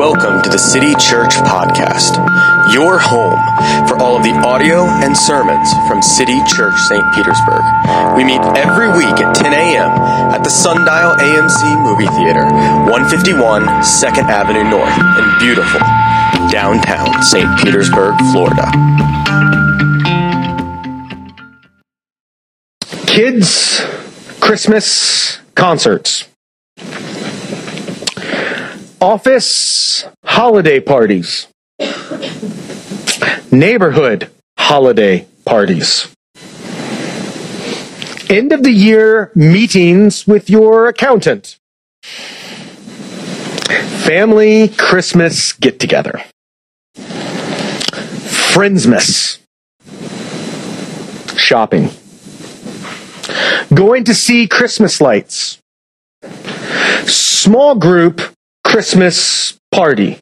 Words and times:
Welcome 0.00 0.40
to 0.40 0.48
the 0.48 0.56
City 0.56 0.94
Church 0.94 1.34
Podcast, 1.44 2.16
your 2.72 2.98
home 2.98 3.38
for 3.86 4.00
all 4.00 4.16
of 4.16 4.22
the 4.22 4.32
audio 4.32 4.86
and 4.86 5.14
sermons 5.14 5.68
from 5.86 6.00
City 6.00 6.40
Church 6.46 6.74
St. 6.88 7.04
Petersburg. 7.12 7.60
We 8.16 8.24
meet 8.24 8.40
every 8.56 8.88
week 8.88 9.20
at 9.20 9.36
10 9.36 9.52
a.m. 9.52 9.90
at 10.32 10.42
the 10.42 10.48
Sundial 10.48 11.12
AMC 11.20 11.84
Movie 11.84 12.08
Theater, 12.16 12.44
151 12.88 13.66
2nd 13.84 14.24
Avenue 14.24 14.64
North 14.64 14.96
in 15.20 15.38
beautiful 15.38 15.80
downtown 16.48 17.22
St. 17.22 17.60
Petersburg, 17.60 18.14
Florida. 18.32 18.72
Kids 23.06 23.82
Christmas 24.40 25.40
concerts. 25.54 26.26
Office 29.00 30.04
holiday 30.26 30.78
parties. 30.78 31.46
Neighborhood 33.50 34.30
holiday 34.58 35.26
parties. 35.46 36.14
End 38.28 38.52
of 38.52 38.62
the 38.62 38.72
year 38.72 39.32
meetings 39.34 40.26
with 40.26 40.50
your 40.50 40.86
accountant. 40.86 41.56
Family 44.04 44.68
Christmas 44.68 45.54
get 45.54 45.80
together. 45.80 46.22
Friendsmas. 48.52 49.38
Shopping. 51.38 51.88
Going 53.72 54.04
to 54.04 54.14
see 54.14 54.46
Christmas 54.46 55.00
lights. 55.00 55.58
Small 57.06 57.76
group 57.76 58.20
Christmas 58.70 59.58
party. 59.72 60.20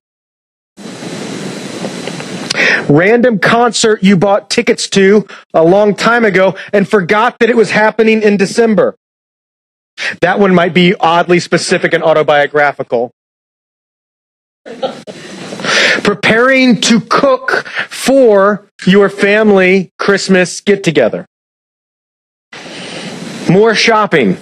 Random 2.88 3.38
concert 3.38 4.02
you 4.02 4.16
bought 4.16 4.48
tickets 4.48 4.88
to 4.88 5.28
a 5.52 5.62
long 5.62 5.94
time 5.94 6.24
ago 6.24 6.56
and 6.72 6.88
forgot 6.88 7.38
that 7.40 7.50
it 7.50 7.58
was 7.58 7.72
happening 7.72 8.22
in 8.22 8.38
December. 8.38 8.96
That 10.22 10.38
one 10.40 10.54
might 10.54 10.72
be 10.72 10.94
oddly 10.94 11.40
specific 11.40 11.92
and 11.92 12.02
autobiographical. 12.02 13.10
Preparing 16.02 16.80
to 16.80 17.02
cook 17.02 17.66
for 17.90 18.66
your 18.86 19.10
family 19.10 19.90
Christmas 19.98 20.62
get 20.62 20.82
together. 20.82 21.26
More 23.50 23.74
shopping. 23.74 24.38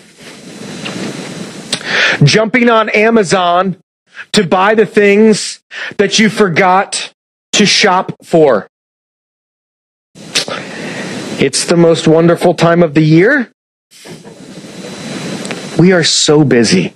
Jumping 2.22 2.70
on 2.70 2.88
Amazon 2.90 3.82
to 4.32 4.46
buy 4.46 4.74
the 4.74 4.86
things 4.86 5.60
that 5.98 6.18
you 6.18 6.28
forgot 6.28 7.12
to 7.52 7.66
shop 7.66 8.12
for. 8.22 8.68
It's 11.38 11.66
the 11.66 11.76
most 11.76 12.08
wonderful 12.08 12.54
time 12.54 12.82
of 12.82 12.94
the 12.94 13.02
year. 13.02 13.50
We 15.78 15.92
are 15.92 16.04
so 16.04 16.44
busy. 16.44 16.94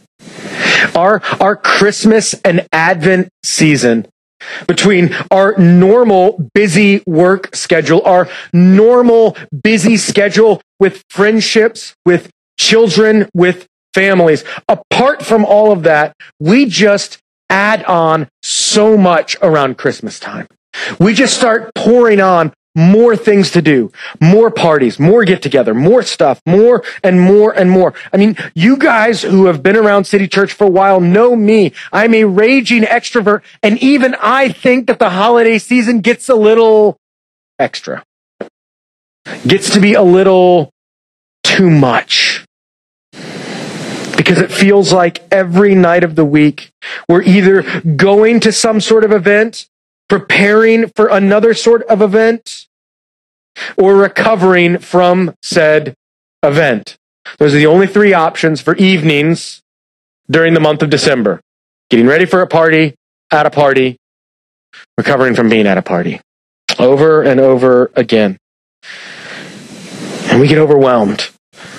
Our, 0.94 1.20
our 1.41 1.56
Christmas 1.56 2.34
and 2.44 2.66
Advent 2.72 3.28
season 3.44 4.06
between 4.66 5.14
our 5.30 5.56
normal 5.58 6.48
busy 6.54 7.02
work 7.06 7.54
schedule, 7.54 8.02
our 8.04 8.28
normal 8.52 9.36
busy 9.62 9.96
schedule 9.96 10.62
with 10.78 11.02
friendships, 11.10 11.94
with 12.04 12.30
children, 12.58 13.28
with 13.34 13.66
families. 13.94 14.44
Apart 14.69 15.22
from 15.22 15.44
all 15.44 15.72
of 15.72 15.83
that, 15.84 16.14
we 16.38 16.66
just 16.66 17.19
add 17.48 17.84
on 17.84 18.28
so 18.42 18.97
much 18.97 19.36
around 19.42 19.78
Christmas 19.78 20.20
time. 20.20 20.47
We 20.98 21.14
just 21.14 21.36
start 21.36 21.74
pouring 21.74 22.20
on 22.20 22.52
more 22.77 23.16
things 23.16 23.50
to 23.50 23.60
do, 23.62 23.91
more 24.20 24.50
parties, 24.50 25.00
more 25.00 25.25
get 25.25 25.42
together, 25.42 25.75
more 25.75 26.03
stuff, 26.03 26.41
more 26.47 26.84
and 27.03 27.20
more 27.20 27.50
and 27.53 27.69
more. 27.69 27.94
I 28.12 28.16
mean, 28.16 28.37
you 28.54 28.76
guys 28.76 29.22
who 29.22 29.47
have 29.47 29.62
been 29.62 29.76
around 29.76 30.04
City 30.04 30.28
Church 30.28 30.53
for 30.53 30.69
a 30.69 30.70
while 30.70 31.00
know 31.00 31.34
me. 31.34 31.72
I'm 31.93 32.14
a 32.14 32.25
raging 32.25 32.82
extrovert, 32.82 33.43
and 33.62 33.76
even 33.82 34.14
I 34.20 34.50
think 34.50 34.87
that 34.87 35.00
the 35.00 35.10
holiday 35.10 35.59
season 35.59 36.00
gets 36.00 36.28
a 36.28 36.37
little 36.37 36.97
extra. 37.59 38.04
Gets 39.47 39.70
to 39.75 39.81
be 39.81 39.94
a 39.94 40.03
little 40.03 40.70
too 41.43 41.70
much. 41.70 42.29
Because 44.20 44.38
it 44.38 44.53
feels 44.53 44.92
like 44.92 45.22
every 45.32 45.75
night 45.75 46.04
of 46.04 46.14
the 46.14 46.26
week, 46.26 46.72
we're 47.08 47.22
either 47.22 47.62
going 47.82 48.38
to 48.41 48.53
some 48.53 48.78
sort 48.78 49.03
of 49.03 49.12
event 49.12 49.66
preparing 50.10 50.88
for 50.88 51.06
another 51.06 51.54
sort 51.54 51.84
of 51.84 52.03
event, 52.03 52.66
or 53.78 53.97
recovering 53.97 54.76
from 54.76 55.34
said 55.42 55.94
event. 56.42 56.98
Those 57.38 57.54
are 57.54 57.56
the 57.56 57.66
only 57.66 57.86
three 57.86 58.12
options 58.12 58.60
for 58.60 58.76
evenings 58.76 59.62
during 60.31 60.52
the 60.52 60.60
month 60.60 60.82
of 60.82 60.91
December. 60.91 61.41
Getting 61.88 62.06
ready 62.06 62.26
for 62.26 62.42
a 62.42 62.47
party, 62.47 62.94
at 63.31 63.47
a 63.47 63.50
party, 63.50 63.97
recovering 64.98 65.34
from 65.34 65.48
being 65.48 65.66
at 65.66 65.78
a 65.78 65.82
party. 65.82 66.20
Over 66.78 67.22
and 67.22 67.41
over 67.41 67.91
again. 67.97 68.37
And 70.28 70.42
we 70.42 70.47
get 70.47 70.58
overwhelmed. 70.58 71.31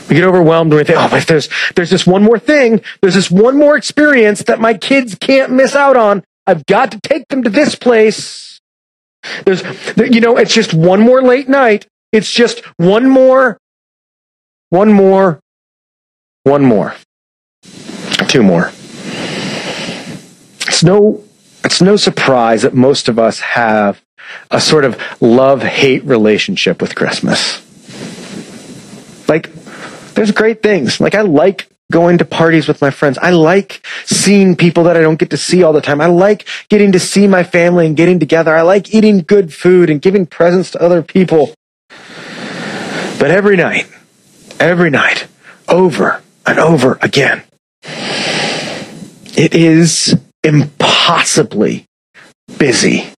We 0.10 0.16
get 0.16 0.26
overwhelmed 0.26 0.72
when 0.72 0.80
we 0.80 0.84
think, 0.84 1.00
oh, 1.00 1.16
if 1.16 1.26
there's, 1.26 1.50
there's 1.76 1.90
this 1.90 2.06
one 2.06 2.24
more 2.24 2.38
thing, 2.38 2.82
there's 3.02 3.16
this 3.16 3.32
one 3.32 3.58
more 3.58 3.78
experience 3.78 4.44
that 4.44 4.60
my 4.60 4.74
kids 4.74 5.16
can't 5.16 5.52
miss 5.52 5.76
out 5.76 5.96
on. 5.96 6.24
I've 6.46 6.66
got 6.66 6.92
to 6.92 7.00
take 7.00 7.28
them 7.30 7.44
to 7.44 7.50
this 7.50 7.76
place. 7.76 8.60
There's, 9.46 9.64
you 9.98 10.20
know, 10.20 10.38
it's 10.38 10.54
just 10.54 10.74
one 10.74 11.02
more 11.02 11.22
late 11.22 11.48
night. 11.48 11.88
It's 12.12 12.32
just 12.32 12.60
one 12.78 13.08
more, 13.08 13.58
one 14.70 14.92
more, 14.92 15.40
one 16.44 16.66
more, 16.66 16.96
two 18.28 18.44
more. 18.44 18.72
It's 20.68 20.84
no, 20.84 21.24
it's 21.64 21.82
no 21.82 21.96
surprise 21.96 22.64
that 22.64 22.74
most 22.74 23.08
of 23.08 23.18
us 23.18 23.40
have 23.40 24.02
a 24.50 24.60
sort 24.60 24.84
of 24.84 25.00
love 25.22 25.62
hate 25.62 26.04
relationship 26.04 26.82
with 26.82 26.96
Christmas. 26.96 27.62
Like, 29.30 29.50
there's 30.14 30.32
great 30.32 30.62
things. 30.62 31.00
Like, 31.00 31.16
I 31.16 31.22
like 31.22 31.68
going 31.92 32.18
to 32.18 32.26
parties 32.26 32.68
with 32.68 32.82
my 32.82 32.90
friends. 32.90 33.20
I 33.20 33.32
like 33.32 33.86
seeing 34.06 34.56
people 34.56 34.84
that 34.86 34.98
I 34.98 35.02
don't 35.02 35.20
get 35.20 35.30
to 35.32 35.38
see 35.38 35.62
all 35.62 35.74
the 35.74 35.82
time. 35.82 36.02
I 36.02 36.08
like 36.08 36.48
getting 36.70 36.94
to 36.94 37.00
see 37.00 37.28
my 37.28 37.44
family 37.44 37.86
and 37.86 37.96
getting 37.96 38.20
together. 38.20 38.56
I 38.56 38.62
like 38.62 38.96
eating 38.96 39.20
good 39.20 39.54
food 39.54 39.90
and 39.90 40.02
giving 40.02 40.26
presents 40.26 40.72
to 40.72 40.82
other 40.82 41.04
people. 41.04 41.54
But 41.90 43.30
every 43.30 43.58
night, 43.58 43.88
every 44.60 44.90
night, 44.90 45.28
over 45.68 46.24
and 46.46 46.58
over 46.58 46.98
again, 47.02 47.44
it 47.84 49.54
is 49.54 50.16
impossibly 50.44 51.86
busy. 52.58 53.12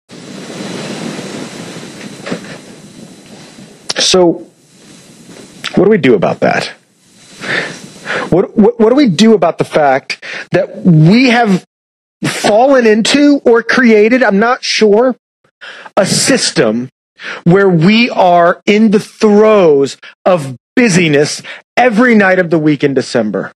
So, 3.97 4.47
what 5.75 5.85
do 5.85 5.89
we 5.89 5.97
do 5.97 6.15
about 6.15 6.41
that? 6.41 6.73
What, 8.33 8.57
what, 8.57 8.79
what 8.79 8.89
do 8.89 8.95
we 8.95 9.09
do 9.09 9.35
about 9.35 9.59
the 9.59 9.63
fact 9.63 10.23
that 10.51 10.83
we 10.83 11.29
have 11.29 11.63
fallen 12.25 12.88
into 12.88 13.41
or 13.45 13.61
created, 13.61 14.23
I'm 14.23 14.39
not 14.39 14.63
sure, 14.63 15.16
a 15.95 16.05
system 16.05 16.89
where 17.43 17.69
we 17.69 18.09
are 18.09 18.59
in 18.66 18.89
the 18.89 18.99
throes 18.99 19.97
of 20.25 20.55
busyness 20.75 21.43
every 21.77 22.16
night 22.16 22.39
of 22.39 22.49
the 22.49 22.57
week 22.57 22.83
in 22.83 22.95
December. 22.95 23.51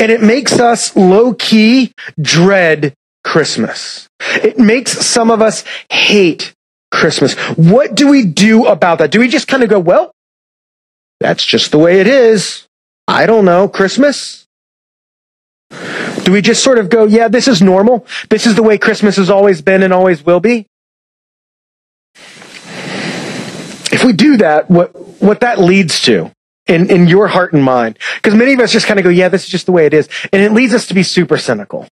And 0.00 0.10
it 0.10 0.22
makes 0.22 0.58
us 0.58 0.96
low 0.96 1.34
key 1.34 1.92
dread 2.18 2.94
Christmas. 3.24 4.08
It 4.20 4.58
makes 4.58 4.92
some 4.92 5.30
of 5.30 5.42
us 5.42 5.64
hate 5.90 6.54
Christmas. 6.90 7.34
What 7.56 7.94
do 7.94 8.08
we 8.08 8.24
do 8.24 8.66
about 8.66 8.98
that? 8.98 9.10
Do 9.10 9.20
we 9.20 9.28
just 9.28 9.48
kind 9.48 9.62
of 9.62 9.68
go, 9.68 9.78
well, 9.78 10.12
that's 11.20 11.44
just 11.44 11.72
the 11.72 11.78
way 11.78 12.00
it 12.00 12.06
is. 12.06 12.65
I 13.08 13.26
don't 13.26 13.44
know, 13.44 13.68
Christmas? 13.68 14.46
Do 15.70 16.32
we 16.32 16.40
just 16.42 16.62
sort 16.62 16.78
of 16.78 16.90
go, 16.90 17.06
yeah, 17.06 17.28
this 17.28 17.46
is 17.46 17.62
normal? 17.62 18.06
This 18.30 18.46
is 18.46 18.56
the 18.56 18.62
way 18.62 18.78
Christmas 18.78 19.16
has 19.16 19.30
always 19.30 19.62
been 19.62 19.82
and 19.82 19.92
always 19.92 20.24
will 20.24 20.40
be? 20.40 20.66
If 23.92 24.04
we 24.04 24.12
do 24.12 24.36
that, 24.38 24.68
what, 24.70 24.94
what 25.22 25.40
that 25.40 25.60
leads 25.60 26.00
to 26.02 26.32
in, 26.66 26.90
in 26.90 27.06
your 27.06 27.28
heart 27.28 27.52
and 27.52 27.62
mind, 27.62 27.98
because 28.16 28.34
many 28.34 28.52
of 28.54 28.60
us 28.60 28.72
just 28.72 28.86
kind 28.86 28.98
of 28.98 29.04
go, 29.04 29.10
yeah, 29.10 29.28
this 29.28 29.44
is 29.44 29.50
just 29.50 29.66
the 29.66 29.72
way 29.72 29.86
it 29.86 29.94
is. 29.94 30.08
And 30.32 30.42
it 30.42 30.52
leads 30.52 30.74
us 30.74 30.86
to 30.88 30.94
be 30.94 31.04
super 31.04 31.38
cynical. 31.38 31.86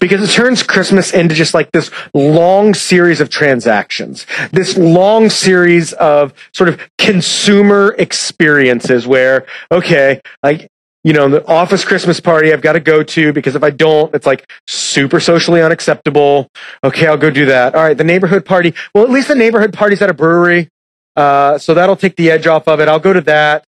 Because 0.00 0.22
it 0.22 0.32
turns 0.32 0.62
Christmas 0.62 1.12
into 1.12 1.34
just 1.34 1.54
like 1.54 1.70
this 1.72 1.90
long 2.14 2.74
series 2.74 3.20
of 3.20 3.30
transactions, 3.30 4.26
this 4.52 4.76
long 4.76 5.30
series 5.30 5.92
of 5.94 6.32
sort 6.52 6.68
of 6.68 6.80
consumer 6.98 7.94
experiences 7.98 9.06
where, 9.06 9.46
okay, 9.70 10.20
like 10.42 10.68
you 11.04 11.12
know, 11.12 11.28
the 11.28 11.44
office 11.46 11.84
Christmas 11.84 12.20
party 12.20 12.52
I've 12.52 12.62
got 12.62 12.74
to 12.74 12.80
go 12.80 13.02
to 13.02 13.32
because 13.32 13.56
if 13.56 13.62
I 13.62 13.70
don't, 13.70 14.14
it's 14.14 14.26
like 14.26 14.48
super 14.68 15.18
socially 15.18 15.60
unacceptable. 15.60 16.48
Okay, 16.84 17.08
I'll 17.08 17.16
go 17.16 17.30
do 17.30 17.46
that. 17.46 17.74
All 17.74 17.82
right, 17.82 17.96
the 17.96 18.04
neighborhood 18.04 18.44
party. 18.44 18.74
Well, 18.94 19.04
at 19.04 19.10
least 19.10 19.28
the 19.28 19.34
neighborhood 19.34 19.72
party's 19.72 20.00
at 20.00 20.10
a 20.10 20.14
brewery. 20.14 20.68
Uh, 21.16 21.58
so 21.58 21.74
that'll 21.74 21.96
take 21.96 22.16
the 22.16 22.30
edge 22.30 22.46
off 22.46 22.68
of 22.68 22.80
it. 22.80 22.88
I'll 22.88 23.00
go 23.00 23.12
to 23.12 23.20
that. 23.22 23.64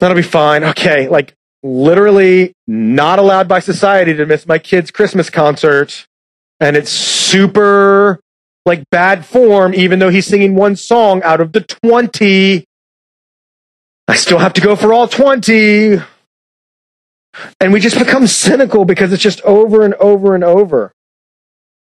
That'll 0.00 0.16
be 0.16 0.22
fine. 0.22 0.64
Okay, 0.64 1.08
like 1.08 1.34
literally 1.64 2.54
not 2.66 3.18
allowed 3.18 3.48
by 3.48 3.58
society 3.58 4.14
to 4.14 4.26
miss 4.26 4.46
my 4.46 4.58
kid's 4.58 4.90
Christmas 4.90 5.30
concert. 5.30 6.06
And 6.60 6.76
it's 6.76 6.90
super 6.90 8.20
like 8.66 8.88
bad 8.90 9.24
form, 9.24 9.74
even 9.74 9.98
though 9.98 10.10
he's 10.10 10.26
singing 10.26 10.54
one 10.54 10.76
song 10.76 11.22
out 11.22 11.40
of 11.40 11.52
the 11.52 11.62
20. 11.62 12.64
I 14.06 14.16
still 14.16 14.38
have 14.38 14.52
to 14.54 14.60
go 14.60 14.76
for 14.76 14.92
all 14.92 15.08
20. 15.08 15.98
And 17.60 17.72
we 17.72 17.80
just 17.80 17.98
become 17.98 18.26
cynical 18.26 18.84
because 18.84 19.12
it's 19.12 19.22
just 19.22 19.40
over 19.42 19.84
and 19.84 19.94
over 19.94 20.34
and 20.34 20.44
over. 20.44 20.92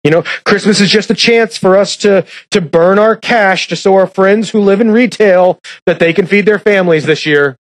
You 0.04 0.10
know, 0.10 0.22
Christmas 0.44 0.80
is 0.80 0.90
just 0.90 1.10
a 1.10 1.14
chance 1.14 1.56
for 1.56 1.76
us 1.76 1.96
to, 1.98 2.24
to 2.50 2.60
burn 2.60 2.98
our 2.98 3.16
cash 3.16 3.68
to 3.68 3.76
show 3.76 3.94
our 3.94 4.06
friends 4.06 4.50
who 4.50 4.60
live 4.60 4.80
in 4.80 4.90
retail 4.90 5.60
that 5.86 5.98
they 5.98 6.12
can 6.12 6.26
feed 6.26 6.46
their 6.46 6.58
families 6.58 7.04
this 7.04 7.26
year. 7.26 7.56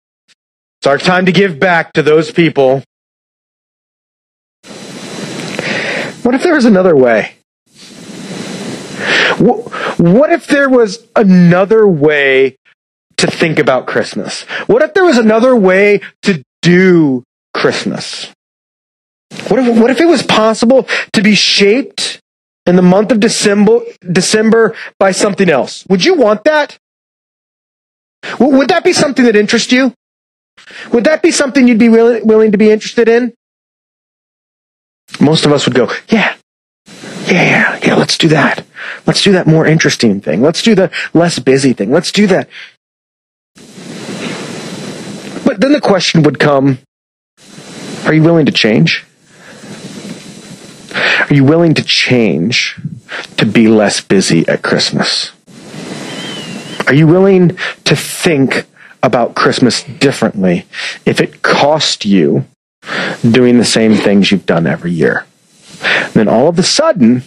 It's 0.87 1.03
our 1.03 1.05
time 1.05 1.25
to 1.25 1.33
give 1.33 1.59
back 1.59 1.91
to 1.93 2.01
those 2.01 2.31
people. 2.31 2.81
What 6.23 6.33
if 6.33 6.43
there 6.43 6.53
was 6.53 6.63
another 6.63 6.95
way? 6.95 7.35
What 9.37 10.31
if 10.31 10.47
there 10.47 10.69
was 10.69 11.05
another 11.13 11.85
way 11.85 12.55
to 13.17 13.27
think 13.27 13.59
about 13.59 13.85
Christmas? 13.85 14.43
What 14.67 14.81
if 14.81 14.93
there 14.93 15.03
was 15.03 15.17
another 15.17 15.57
way 15.57 15.99
to 16.21 16.41
do 16.61 17.25
Christmas? 17.53 18.31
What 19.49 19.59
if, 19.59 19.77
what 19.77 19.91
if 19.91 19.99
it 19.99 20.07
was 20.07 20.23
possible 20.23 20.87
to 21.11 21.21
be 21.21 21.35
shaped 21.35 22.21
in 22.65 22.77
the 22.77 22.81
month 22.81 23.11
of 23.11 23.19
December, 23.19 23.81
December 24.09 24.73
by 24.97 25.11
something 25.11 25.49
else? 25.49 25.85
Would 25.89 26.05
you 26.05 26.13
want 26.13 26.45
that? 26.45 26.77
Would 28.39 28.69
that 28.69 28.85
be 28.85 28.93
something 28.93 29.25
that 29.25 29.35
interests 29.35 29.73
you? 29.73 29.93
Would 30.91 31.05
that 31.05 31.21
be 31.21 31.31
something 31.31 31.67
you'd 31.67 31.79
be 31.79 31.89
willing, 31.89 32.25
willing 32.25 32.51
to 32.51 32.57
be 32.57 32.71
interested 32.71 33.07
in? 33.07 33.33
Most 35.19 35.45
of 35.45 35.51
us 35.51 35.65
would 35.65 35.75
go, 35.75 35.89
yeah, 36.09 36.35
yeah, 37.27 37.43
yeah, 37.43 37.79
yeah, 37.83 37.95
let's 37.95 38.17
do 38.17 38.27
that. 38.29 38.65
Let's 39.05 39.21
do 39.23 39.31
that 39.33 39.47
more 39.47 39.65
interesting 39.65 40.21
thing. 40.21 40.41
Let's 40.41 40.61
do 40.61 40.75
the 40.75 40.91
less 41.13 41.39
busy 41.39 41.73
thing. 41.73 41.91
Let's 41.91 42.11
do 42.11 42.27
that. 42.27 42.49
But 45.45 45.61
then 45.61 45.71
the 45.71 45.81
question 45.81 46.23
would 46.23 46.39
come, 46.39 46.79
are 48.05 48.13
you 48.13 48.23
willing 48.23 48.45
to 48.45 48.51
change? 48.51 49.05
Are 51.29 51.33
you 51.33 51.43
willing 51.43 51.73
to 51.73 51.83
change 51.83 52.79
to 53.37 53.45
be 53.45 53.67
less 53.67 54.01
busy 54.01 54.47
at 54.47 54.61
Christmas? 54.61 55.31
Are 56.87 56.93
you 56.93 57.07
willing 57.07 57.57
to 57.85 57.95
think 57.95 58.65
about 59.03 59.35
Christmas 59.35 59.83
differently 59.83 60.65
if 61.05 61.21
it 61.21 61.41
cost 61.41 62.05
you 62.05 62.45
doing 63.29 63.57
the 63.57 63.65
same 63.65 63.95
things 63.95 64.31
you've 64.31 64.45
done 64.45 64.67
every 64.67 64.91
year? 64.91 65.25
then 66.13 66.27
all 66.27 66.47
of 66.47 66.57
a 66.59 66.63
sudden, 66.63 67.23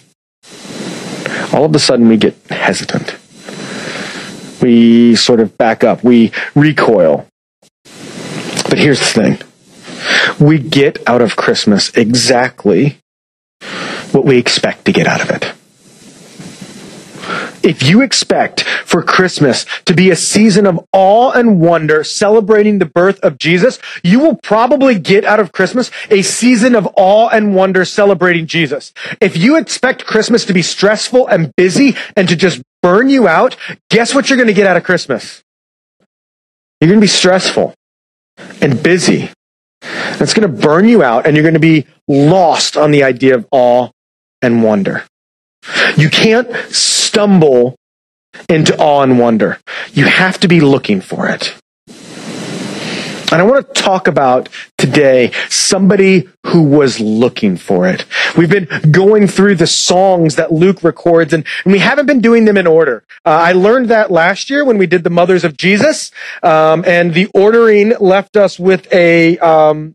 all 1.53 1.65
of 1.65 1.75
a 1.75 1.79
sudden 1.79 2.09
we 2.09 2.17
get 2.17 2.37
hesitant. 2.49 3.17
We 4.63 5.15
sort 5.17 5.41
of 5.41 5.57
back 5.57 5.85
up. 5.85 6.05
We 6.05 6.33
recoil. 6.55 7.27
But 7.85 8.79
here's 8.79 9.01
the 9.01 9.07
thing 9.07 9.39
we 10.39 10.59
get 10.59 10.99
out 11.07 11.23
of 11.23 11.37
Christmas 11.37 11.91
exactly 11.91 12.99
what 14.13 14.25
we 14.25 14.39
expect 14.39 14.85
to 14.87 14.93
get 14.93 15.07
out 15.07 15.23
of 15.23 15.31
it. 15.31 15.53
If 17.63 17.83
you 17.83 18.01
expect 18.01 18.63
for 18.63 19.03
Christmas 19.03 19.67
to 19.85 19.95
be 19.95 20.11
a 20.11 20.17
season 20.17 20.67
of 20.67 20.81
awe 20.93 21.33
and 21.33 21.61
wonder 21.61 22.03
celebrating 22.05 22.79
the 22.79 22.87
birth 22.87 23.19
of 23.21 23.39
Jesus, 23.39 23.79
you 24.03 24.19
will 24.19 24.37
probably 24.37 24.99
get 24.99 25.25
out 25.25 25.41
of 25.41 25.53
Christmas 25.53 25.91
a 26.11 26.23
season 26.23 26.75
of 26.75 26.89
awe 26.97 27.29
and 27.29 27.55
wonder 27.55 27.85
celebrating 27.85 28.47
Jesus. 28.47 28.93
If 29.21 29.37
you 29.37 29.57
expect 29.57 30.07
Christmas 30.07 30.45
to 30.47 30.53
be 30.53 30.63
stressful 30.63 31.27
and 31.27 31.55
busy 31.57 31.97
and 32.17 32.29
to 32.29 32.37
just 32.37 32.63
burn 32.83 33.09
you 33.09 33.29
out, 33.29 33.57
guess 33.91 34.15
what 34.15 34.31
you're 34.31 34.39
going 34.39 34.47
to 34.47 34.55
get 34.55 34.67
out 34.67 34.77
of 34.77 34.85
Christmas? 34.85 35.43
You're 36.81 36.89
going 36.89 37.01
to 37.01 37.05
be 37.05 37.09
stressful 37.09 37.75
and 38.63 38.83
busy. 38.83 39.31
It's 39.83 40.35
going 40.35 40.51
to 40.51 40.63
burn 40.63 40.89
you 40.89 41.03
out 41.03 41.27
and 41.27 41.37
you're 41.37 41.43
going 41.43 41.55
to 41.55 41.61
be 41.61 41.87
lost 42.09 42.77
on 42.77 42.91
the 42.91 43.03
idea 43.03 43.35
of 43.35 43.47
awe 43.51 43.91
and 44.43 44.63
wonder. 44.63 45.05
You 45.97 46.09
can't 46.09 46.51
stumble 47.11 47.75
into 48.49 48.77
awe 48.79 49.03
and 49.03 49.19
wonder. 49.19 49.59
You 49.93 50.05
have 50.07 50.39
to 50.41 50.49
be 50.49 50.61
looking 50.61 51.01
for 51.01 51.29
it. 51.29 51.55
And 53.33 53.41
I 53.41 53.45
want 53.45 53.67
to 53.67 53.83
talk 53.83 54.09
about 54.09 54.49
today 54.77 55.33
somebody 55.49 56.29
who 56.47 56.63
was 56.63 56.99
looking 56.99 57.57
for 57.57 57.89
it. 57.89 58.05
We've 58.37 58.51
been 58.51 58.69
going 58.91 59.29
through 59.29 59.57
the 59.57 59.69
songs 59.69 60.37
that 60.37 60.53
Luke 60.53 60.83
records 60.83 61.33
and, 61.33 61.45
and 61.65 61.73
we 61.73 61.79
haven't 61.79 62.07
been 62.07 62.21
doing 62.21 62.45
them 62.45 62.57
in 62.57 62.67
order. 62.67 63.05
Uh, 63.25 63.31
I 63.31 63.53
learned 63.53 63.89
that 63.89 64.11
last 64.11 64.51
year 64.51 64.65
when 64.65 64.79
we 64.79 64.87
did 64.87 65.05
the 65.05 65.11
Mothers 65.11 65.45
of 65.45 65.57
Jesus. 65.57 66.11
Um, 66.43 66.85
and 66.87 67.15
the 67.15 67.29
ordering 67.35 67.93
left 68.01 68.37
us 68.37 68.59
with 68.59 68.93
a, 68.93 69.39
um, 69.39 69.95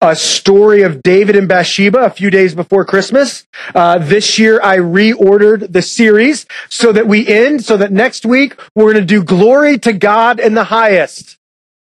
a 0.00 0.14
story 0.14 0.82
of 0.82 1.02
David 1.02 1.36
and 1.36 1.48
Bathsheba 1.48 2.00
a 2.00 2.10
few 2.10 2.30
days 2.30 2.54
before 2.54 2.84
Christmas. 2.84 3.46
Uh, 3.74 3.98
this 3.98 4.38
year 4.38 4.60
I 4.62 4.76
reordered 4.76 5.72
the 5.72 5.82
series 5.82 6.46
so 6.68 6.92
that 6.92 7.06
we 7.06 7.26
end, 7.26 7.64
so 7.64 7.76
that 7.76 7.92
next 7.92 8.26
week 8.26 8.58
we're 8.74 8.92
going 8.92 9.06
to 9.06 9.06
do 9.06 9.22
glory 9.22 9.78
to 9.78 9.92
God 9.92 10.40
in 10.40 10.54
the 10.54 10.64
highest 10.64 11.38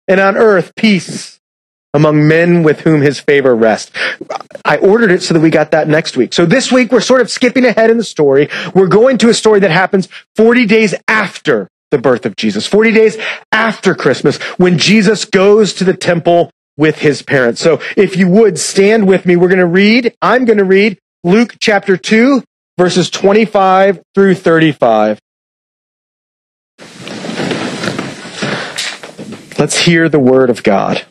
and 0.08 0.20
on 0.20 0.38
earth 0.38 0.74
peace 0.76 1.40
among 1.94 2.28
men 2.28 2.64
with 2.64 2.82
whom 2.82 3.02
his 3.02 3.20
favor 3.20 3.56
rests. 3.56 3.92
I 4.64 4.78
ordered 4.78 5.12
it 5.12 5.24
so 5.24 5.34
that 5.34 5.40
we 5.40 5.50
got 5.50 5.72
that 5.72 5.88
next 5.88 6.16
week. 6.16 6.34
So 6.34 6.46
this 6.46 6.72
week 6.72 6.92
we're 6.92 7.02
sort 7.02 7.22
of 7.22 7.30
skipping 7.30 7.66
ahead 7.66 7.90
in 7.90 7.98
the 7.98 8.04
story. 8.04 8.50
We're 8.74 8.88
going 8.88 9.18
to 9.20 9.30
a 9.30 9.34
story 9.34 9.60
that 9.62 9.72
happens 9.72 10.08
40 10.36 10.66
days 10.66 10.94
after 11.08 11.68
the 11.90 11.98
birth 11.98 12.26
of 12.26 12.36
Jesus, 12.36 12.68
40 12.68 12.92
days 12.92 13.18
after 13.52 13.96
Christmas, 13.96 14.38
when 14.58 14.78
Jesus 14.78 15.26
goes 15.26 15.74
to 15.74 15.84
the 15.84 15.96
temple 15.96 16.52
with 16.78 17.00
his 17.00 17.22
parents. 17.22 17.60
So 17.60 17.82
if 17.98 18.16
you 18.16 18.30
would 18.30 18.58
stand 18.60 19.08
with 19.08 19.26
me, 19.26 19.36
we're 19.36 19.50
going 19.50 19.60
to 19.60 19.66
read, 19.66 20.16
I'm 20.22 20.46
going 20.46 20.60
to 20.60 20.64
read 20.64 21.00
Luke 21.24 21.56
chapter 21.60 21.98
2, 21.98 22.44
verses 22.78 23.10
25 23.10 24.02
through 24.14 24.36
35. 24.36 25.20
Let's 29.60 29.80
hear 29.80 30.08
the 30.08 30.20
word 30.20 30.52
of 30.52 30.62
God. 30.62 31.04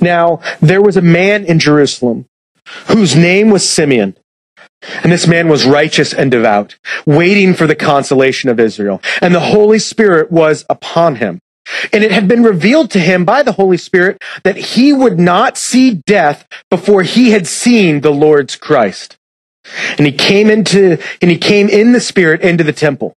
Now, 0.00 0.40
there 0.60 0.82
was 0.82 0.96
a 0.96 1.02
man 1.02 1.44
in 1.44 1.58
Jerusalem 1.58 2.26
whose 2.88 3.14
name 3.14 3.50
was 3.50 3.68
Simeon. 3.68 4.16
And 5.02 5.10
this 5.10 5.26
man 5.26 5.48
was 5.48 5.64
righteous 5.64 6.12
and 6.12 6.30
devout, 6.30 6.76
waiting 7.06 7.54
for 7.54 7.66
the 7.66 7.74
consolation 7.74 8.50
of 8.50 8.60
Israel. 8.60 9.00
And 9.20 9.34
the 9.34 9.40
Holy 9.40 9.78
Spirit 9.78 10.30
was 10.30 10.64
upon 10.68 11.16
him. 11.16 11.40
And 11.92 12.04
it 12.04 12.12
had 12.12 12.28
been 12.28 12.42
revealed 12.42 12.90
to 12.90 13.00
him 13.00 13.24
by 13.24 13.42
the 13.42 13.52
Holy 13.52 13.78
Spirit 13.78 14.22
that 14.42 14.56
he 14.56 14.92
would 14.92 15.18
not 15.18 15.56
see 15.56 16.02
death 16.06 16.46
before 16.70 17.02
he 17.02 17.30
had 17.30 17.46
seen 17.46 18.00
the 18.00 18.12
Lord's 18.12 18.56
Christ. 18.56 19.16
And 19.96 20.06
he 20.06 20.12
came 20.12 20.50
into, 20.50 20.98
and 21.22 21.30
he 21.30 21.38
came 21.38 21.70
in 21.70 21.92
the 21.92 22.00
Spirit 22.00 22.42
into 22.42 22.64
the 22.64 22.72
temple. 22.72 23.14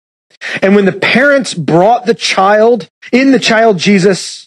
And 0.61 0.75
when 0.75 0.85
the 0.85 0.93
parents 0.93 1.53
brought 1.53 2.05
the 2.05 2.13
child, 2.13 2.89
in 3.11 3.31
the 3.31 3.39
child 3.39 3.79
Jesus, 3.79 4.46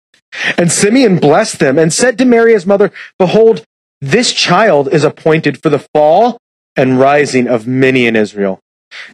And 0.57 0.71
Simeon 0.71 1.19
blessed 1.19 1.59
them 1.59 1.77
and 1.77 1.91
said 1.91 2.17
to 2.17 2.25
Mary 2.25 2.53
his 2.53 2.65
mother, 2.65 2.91
Behold, 3.19 3.63
this 3.99 4.33
child 4.33 4.87
is 4.91 5.03
appointed 5.03 5.61
for 5.61 5.69
the 5.69 5.85
fall 5.93 6.37
and 6.75 6.99
rising 6.99 7.47
of 7.47 7.67
many 7.67 8.05
in 8.05 8.15
Israel, 8.15 8.59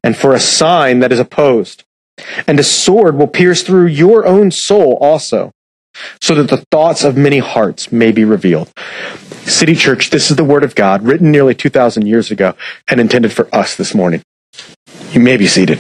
and 0.04 0.16
for 0.16 0.34
a 0.34 0.40
sign 0.40 1.00
that 1.00 1.12
is 1.12 1.20
opposed. 1.20 1.84
and 2.48 2.60
a 2.60 2.64
sword 2.64 3.16
will 3.16 3.28
pierce 3.28 3.62
through 3.62 3.86
your 3.86 4.26
own 4.26 4.52
soul 4.52 4.98
also, 5.02 5.52
so 6.22 6.36
that 6.36 6.50
the 6.50 6.64
thoughts 6.72 7.04
of 7.04 7.18
many 7.18 7.40
hearts 7.40 7.92
may 7.92 8.12
be 8.12 8.26
revealed. 8.26 8.72
City 9.44 9.76
Church, 9.76 10.10
this 10.10 10.30
is 10.30 10.36
the 10.36 10.44
Word 10.44 10.64
of 10.64 10.76
God, 10.76 11.04
written 11.04 11.32
nearly 11.32 11.56
2,000 11.56 12.06
years 12.06 12.32
ago 12.32 12.56
and 12.88 13.00
intended 13.00 13.32
for 13.32 13.54
us 13.54 13.76
this 13.76 13.96
morning. 13.96 14.22
You 15.12 15.20
may 15.22 15.38
be 15.38 15.48
seated. 15.48 15.80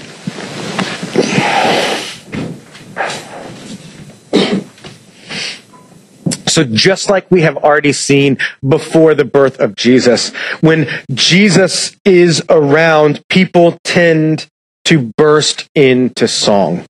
So 6.57 6.63
just 6.63 7.07
like 7.07 7.29
we 7.29 7.41
have 7.41 7.55
already 7.57 7.93
seen 7.93 8.39
before 8.67 9.13
the 9.13 9.25
birth 9.25 9.59
of 9.59 9.75
Jesus, 9.75 10.29
when 10.59 10.89
Jesus 11.13 11.95
is 12.03 12.41
around, 12.49 13.21
people 13.29 13.77
tend 13.83 14.47
to 14.85 15.13
burst 15.17 15.69
into 15.75 16.27
song. 16.27 16.83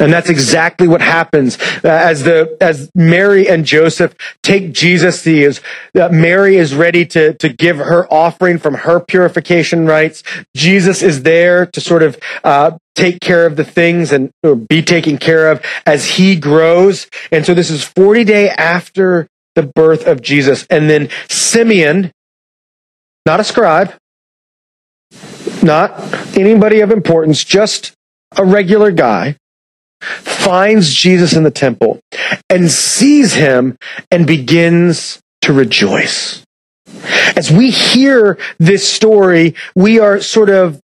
And 0.00 0.12
that's 0.12 0.28
exactly 0.28 0.88
what 0.88 1.00
happens 1.00 1.58
uh, 1.84 1.88
as 1.88 2.22
the 2.22 2.56
as 2.60 2.90
Mary 2.94 3.48
and 3.48 3.64
Joseph 3.64 4.14
take 4.42 4.72
Jesus. 4.72 5.22
The 5.22 5.42
is 5.42 5.60
uh, 5.98 6.08
Mary 6.10 6.56
is 6.56 6.74
ready 6.74 7.04
to 7.06 7.34
to 7.34 7.48
give 7.48 7.78
her 7.78 8.12
offering 8.12 8.58
from 8.58 8.74
her 8.74 9.00
purification 9.00 9.86
rites. 9.86 10.22
Jesus 10.54 11.02
is 11.02 11.22
there 11.22 11.66
to 11.66 11.80
sort 11.80 12.02
of 12.02 12.18
uh, 12.44 12.78
take 12.94 13.20
care 13.20 13.46
of 13.46 13.56
the 13.56 13.64
things 13.64 14.12
and 14.12 14.30
or 14.42 14.56
be 14.56 14.82
taken 14.82 15.18
care 15.18 15.50
of 15.50 15.62
as 15.86 16.10
he 16.10 16.36
grows. 16.36 17.08
And 17.30 17.46
so 17.46 17.54
this 17.54 17.70
is 17.70 17.84
40 17.84 18.24
day 18.24 18.50
after 18.50 19.28
the 19.54 19.62
birth 19.62 20.06
of 20.06 20.22
Jesus. 20.22 20.66
And 20.68 20.88
then 20.88 21.08
Simeon, 21.28 22.12
not 23.26 23.40
a 23.40 23.44
scribe, 23.44 23.94
not 25.62 25.98
anybody 26.36 26.80
of 26.80 26.90
importance, 26.90 27.42
just 27.42 27.92
a 28.36 28.44
regular 28.44 28.90
guy, 28.90 29.36
finds 30.00 30.92
Jesus 30.94 31.34
in 31.34 31.42
the 31.42 31.50
temple 31.50 32.00
and 32.48 32.70
sees 32.70 33.34
him 33.34 33.76
and 34.10 34.26
begins 34.26 35.20
to 35.42 35.52
rejoice. 35.52 36.42
As 37.36 37.50
we 37.50 37.70
hear 37.70 38.38
this 38.58 38.88
story, 38.88 39.54
we 39.74 40.00
are 40.00 40.20
sort 40.20 40.50
of 40.50 40.80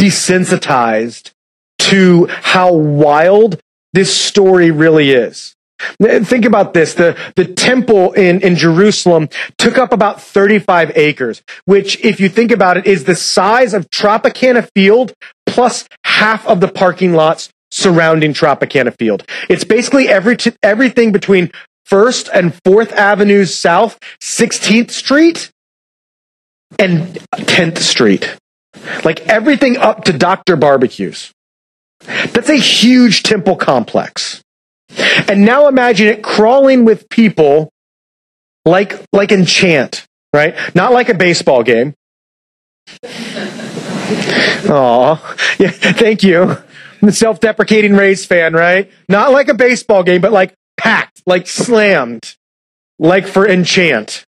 desensitized 0.00 1.32
to 1.78 2.26
how 2.26 2.72
wild 2.72 3.60
this 3.92 4.14
story 4.14 4.70
really 4.70 5.10
is. 5.10 5.54
Think 6.00 6.44
about 6.44 6.74
this. 6.74 6.94
The, 6.94 7.16
the 7.36 7.44
temple 7.44 8.12
in, 8.12 8.40
in 8.40 8.56
Jerusalem 8.56 9.28
took 9.58 9.78
up 9.78 9.92
about 9.92 10.20
35 10.20 10.92
acres, 10.96 11.42
which, 11.66 12.04
if 12.04 12.18
you 12.18 12.28
think 12.28 12.50
about 12.50 12.76
it, 12.76 12.86
is 12.86 13.04
the 13.04 13.14
size 13.14 13.74
of 13.74 13.88
Tropicana 13.90 14.68
Field 14.74 15.14
plus 15.46 15.88
half 16.04 16.46
of 16.46 16.60
the 16.60 16.68
parking 16.68 17.12
lots 17.12 17.50
surrounding 17.70 18.32
Tropicana 18.32 18.94
Field. 18.98 19.24
It's 19.48 19.64
basically 19.64 20.08
every 20.08 20.36
t- 20.36 20.52
everything 20.62 21.12
between 21.12 21.50
First 21.84 22.28
and 22.32 22.54
Fourth 22.64 22.92
Avenues 22.92 23.54
South, 23.54 23.98
16th 24.22 24.90
Street, 24.90 25.50
and 26.78 27.14
10th 27.34 27.78
Street. 27.78 28.36
Like 29.04 29.20
everything 29.20 29.76
up 29.78 30.04
to 30.04 30.12
Dr. 30.12 30.56
BBQ's. 30.56 31.32
That's 32.32 32.48
a 32.48 32.56
huge 32.56 33.22
temple 33.22 33.56
complex. 33.56 34.42
And 35.28 35.44
now 35.44 35.68
imagine 35.68 36.08
it 36.08 36.22
crawling 36.22 36.84
with 36.84 37.08
people 37.08 37.70
like, 38.64 39.00
like 39.12 39.32
enchant, 39.32 40.06
right? 40.32 40.54
Not 40.74 40.92
like 40.92 41.08
a 41.08 41.14
baseball 41.14 41.62
game. 41.62 41.94
Aw, 44.70 45.36
yeah, 45.58 45.70
thank 45.70 46.22
you. 46.22 46.56
I'm 47.02 47.10
self-deprecating 47.10 47.94
Rays 47.94 48.24
fan, 48.24 48.54
right? 48.54 48.90
Not 49.08 49.32
like 49.32 49.48
a 49.48 49.54
baseball 49.54 50.02
game, 50.02 50.20
but 50.20 50.32
like 50.32 50.54
packed, 50.76 51.22
like 51.26 51.46
slammed, 51.46 52.36
like 52.98 53.26
for 53.26 53.48
enchant. 53.48 54.24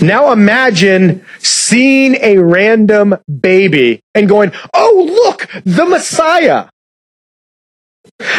Now 0.00 0.32
imagine 0.32 1.24
seeing 1.38 2.16
a 2.16 2.38
random 2.38 3.16
baby 3.40 4.00
and 4.14 4.28
going, 4.28 4.52
Oh, 4.74 5.26
look, 5.26 5.48
the 5.64 5.86
Messiah. 5.86 6.68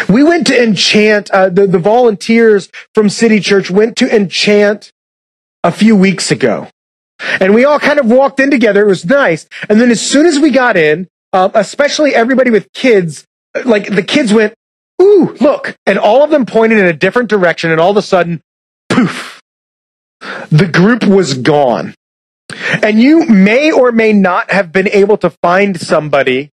We 0.10 0.24
went 0.24 0.48
to 0.48 0.62
enchant, 0.62 1.31
uh, 1.31 1.50
the, 1.50 1.65
the 1.67 1.79
volunteers 1.79 2.69
from 2.93 3.10
City 3.10 3.39
Church 3.39 3.72
went 3.72 3.95
to 3.98 4.13
enchant 4.13 4.91
a 5.63 5.72
few 5.72 5.95
weeks 5.95 6.31
ago. 6.31 6.67
And 7.39 7.53
we 7.53 7.63
all 7.63 7.79
kind 7.79 8.00
of 8.00 8.07
walked 8.07 8.39
in 8.39 8.51
together. 8.51 8.83
It 8.83 8.88
was 8.88 9.05
nice. 9.05 9.48
And 9.69 9.79
then 9.79 9.89
as 9.89 10.01
soon 10.01 10.25
as 10.25 10.39
we 10.39 10.51
got 10.51 10.75
in, 10.75 11.07
uh, 11.33 11.49
especially 11.55 12.15
everybody 12.15 12.51
with 12.51 12.71
kids, 12.73 13.25
like 13.65 13.87
the 13.87 14.03
kids 14.03 14.33
went, 14.33 14.53
ooh, 15.01 15.35
look. 15.41 15.75
And 15.85 15.99
all 15.99 16.23
of 16.23 16.29
them 16.29 16.45
pointed 16.45 16.77
in 16.77 16.85
a 16.85 16.93
different 16.93 17.29
direction. 17.29 17.71
And 17.71 17.81
all 17.81 17.91
of 17.91 17.97
a 17.97 18.01
sudden, 18.01 18.41
poof, 18.89 19.41
the 20.49 20.67
group 20.67 21.03
was 21.03 21.33
gone. 21.33 21.95
And 22.83 22.99
you 22.99 23.25
may 23.25 23.71
or 23.71 23.91
may 23.91 24.13
not 24.13 24.51
have 24.51 24.71
been 24.71 24.87
able 24.87 25.17
to 25.17 25.31
find 25.41 25.79
somebody 25.79 26.51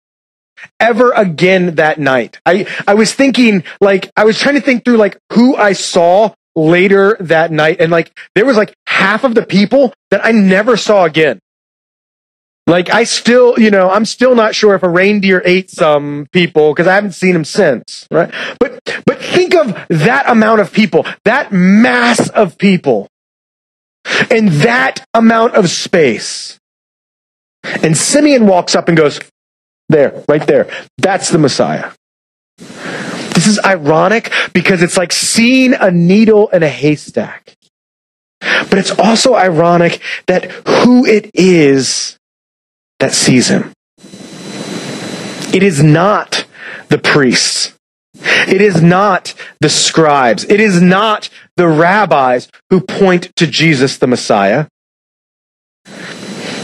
ever 0.81 1.13
again 1.13 1.77
that 1.77 1.99
night. 1.99 2.39
I, 2.47 2.67
I 2.87 2.95
was 2.95 3.13
thinking, 3.13 3.65
like, 3.81 4.11
I 4.17 4.25
was 4.25 4.39
trying 4.39 4.55
to 4.55 4.61
think 4.61 4.85
through, 4.85 4.97
like, 4.97 5.19
who 5.33 5.57
I 5.57 5.73
saw 5.73 6.35
later 6.55 7.17
that 7.21 7.51
night. 7.51 7.81
And, 7.81 7.91
like, 7.91 8.17
there 8.35 8.45
was, 8.45 8.57
like, 8.57 8.75
half 8.87 9.25
of 9.25 9.35
the 9.35 9.45
people 9.45 9.93
that 10.11 10.25
I 10.25 10.33
never 10.33 10.77
saw 10.77 11.05
again. 11.05 11.41
Like, 12.69 12.91
I 12.91 13.05
still, 13.05 13.59
you 13.59 13.71
know, 13.71 13.91
I'm 13.91 14.05
still 14.05 14.35
not 14.35 14.55
sure 14.55 14.75
if 14.75 14.83
a 14.83 14.89
reindeer 14.91 15.41
ate 15.43 15.71
some 15.71 16.27
people 16.33 16.75
because 16.75 16.87
I 16.87 16.95
haven't 16.97 17.13
seen 17.13 17.33
them 17.33 17.47
since, 17.47 18.07
right? 18.11 18.31
But, 18.61 18.79
but 19.07 19.19
think 19.21 19.55
of 19.55 19.87
that 19.89 20.29
amount 20.29 20.61
of 20.61 20.71
people, 20.71 21.07
that 21.25 21.51
mass 21.51 22.29
of 22.29 22.59
people 22.59 23.09
and 24.31 24.49
that 24.49 25.03
amount 25.15 25.55
of 25.55 25.71
space. 25.71 26.59
And 27.83 27.97
Simeon 27.97 28.47
walks 28.47 28.75
up 28.75 28.89
and 28.89 28.97
goes, 28.97 29.19
There, 29.89 30.23
right 30.29 30.47
there. 30.47 30.71
That's 30.99 31.31
the 31.31 31.39
Messiah. 31.39 31.93
This 32.59 33.47
is 33.47 33.59
ironic 33.65 34.31
because 34.53 34.83
it's 34.83 34.99
like 34.99 35.13
seeing 35.13 35.73
a 35.73 35.91
needle 35.91 36.49
in 36.49 36.63
a 36.63 36.69
haystack. 36.69 37.57
But 38.41 38.75
it's 38.75 38.91
also 38.91 39.35
ironic 39.35 40.03
that 40.27 40.51
who 40.67 41.07
it 41.07 41.31
is 41.33 42.18
that 42.99 43.13
sees 43.13 43.49
him. 43.49 43.73
It 45.55 45.63
is 45.63 45.83
not 45.83 46.47
the 46.89 46.99
priests. 46.99 47.75
It 48.15 48.61
is 48.61 48.83
not 48.83 49.35
the 49.61 49.69
scribes. 49.69 50.45
It 50.45 50.61
is 50.61 50.81
not 50.81 51.31
the 51.57 51.69
rabbis 51.69 52.49
who 52.71 52.81
point 52.81 53.35
to 53.37 53.47
Jesus 53.47 53.99
the 53.99 54.07
Messiah. 54.07 54.67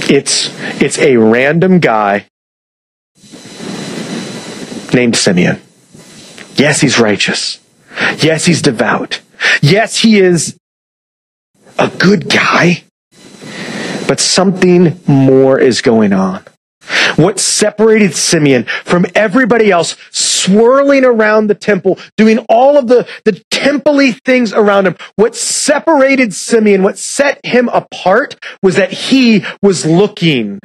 It's, 0.07 0.51
it's 0.81 0.99
a 0.99 1.17
random 1.17 1.79
guy 1.79 2.29
named 4.93 5.17
Simeon. 5.17 5.61
Yes, 6.57 6.81
he's 6.81 6.99
righteous. 6.99 7.59
Yes, 8.19 8.47
he's 8.47 8.63
devout. 8.63 9.21
Yes, 9.61 9.99
he 9.99 10.19
is 10.19 10.57
a 11.79 11.89
good 11.89 12.29
guy. 12.29 12.85
But 14.07 14.21
something 14.21 15.01
more 15.07 15.59
is 15.59 15.81
going 15.83 16.13
on. 16.13 16.45
What 17.17 17.39
separated 17.39 18.15
Simeon 18.15 18.65
from 18.85 19.07
everybody 19.15 19.71
else 19.71 19.97
swirling 20.11 21.05
around 21.05 21.47
the 21.47 21.55
temple, 21.55 21.99
doing 22.17 22.39
all 22.49 22.77
of 22.77 22.89
the, 22.89 23.09
the 23.25 23.43
temple 23.51 24.13
things 24.25 24.53
around 24.53 24.87
him, 24.87 24.97
what 25.17 25.35
separated 25.35 26.35
Simeon, 26.35 26.83
what 26.83 26.99
set 26.99 27.41
him 27.45 27.69
apart 27.69 28.37
was 28.63 28.77
that 28.77 28.93
he 28.93 29.45
was 29.63 29.87
looking 29.87 30.61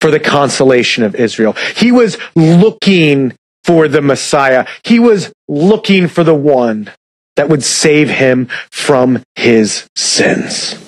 for 0.00 0.10
the 0.10 0.20
consolation 0.20 1.04
of 1.04 1.14
Israel. 1.14 1.52
He 1.76 1.92
was 1.92 2.18
looking 2.34 3.36
for 3.64 3.88
the 3.88 4.02
Messiah. 4.02 4.66
He 4.84 4.98
was 4.98 5.32
looking 5.46 6.08
for 6.08 6.24
the 6.24 6.34
one 6.34 6.90
that 7.36 7.48
would 7.48 7.62
save 7.62 8.08
him 8.08 8.46
from 8.70 9.22
his 9.36 9.86
sins. 9.94 10.87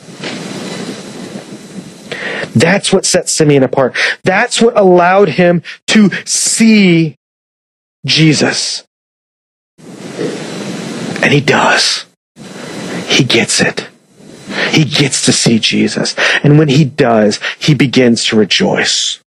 That's 2.55 2.93
what 2.93 3.05
set 3.05 3.29
Simeon 3.29 3.63
apart. 3.63 3.97
That's 4.25 4.61
what 4.61 4.77
allowed 4.77 5.31
him 5.31 5.63
to 5.89 6.11
see 6.25 7.17
Jesus. 8.05 8.85
And 11.23 11.33
he 11.33 11.41
does. 11.41 12.07
He 13.07 13.25
gets 13.25 13.61
it. 13.61 13.89
He 14.71 14.85
gets 14.85 15.25
to 15.27 15.33
see 15.33 15.59
Jesus. 15.59 16.15
And 16.43 16.59
when 16.59 16.69
he 16.69 16.85
does, 16.85 17.39
he 17.59 17.75
begins 17.75 18.25
to 18.27 18.37
rejoice. 18.37 19.21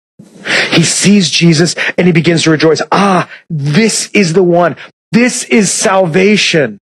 He 0.71 0.83
sees 0.83 1.31
Jesus 1.31 1.75
and 1.97 2.07
he 2.07 2.13
begins 2.13 2.45
to 2.45 2.51
rejoice. 2.51 2.81
Ah, 2.93 3.31
this 3.49 4.11
is 4.13 4.33
the 4.33 4.43
one. 4.43 4.77
This 5.13 5.45
is 5.45 5.73
salvation. 5.73 6.79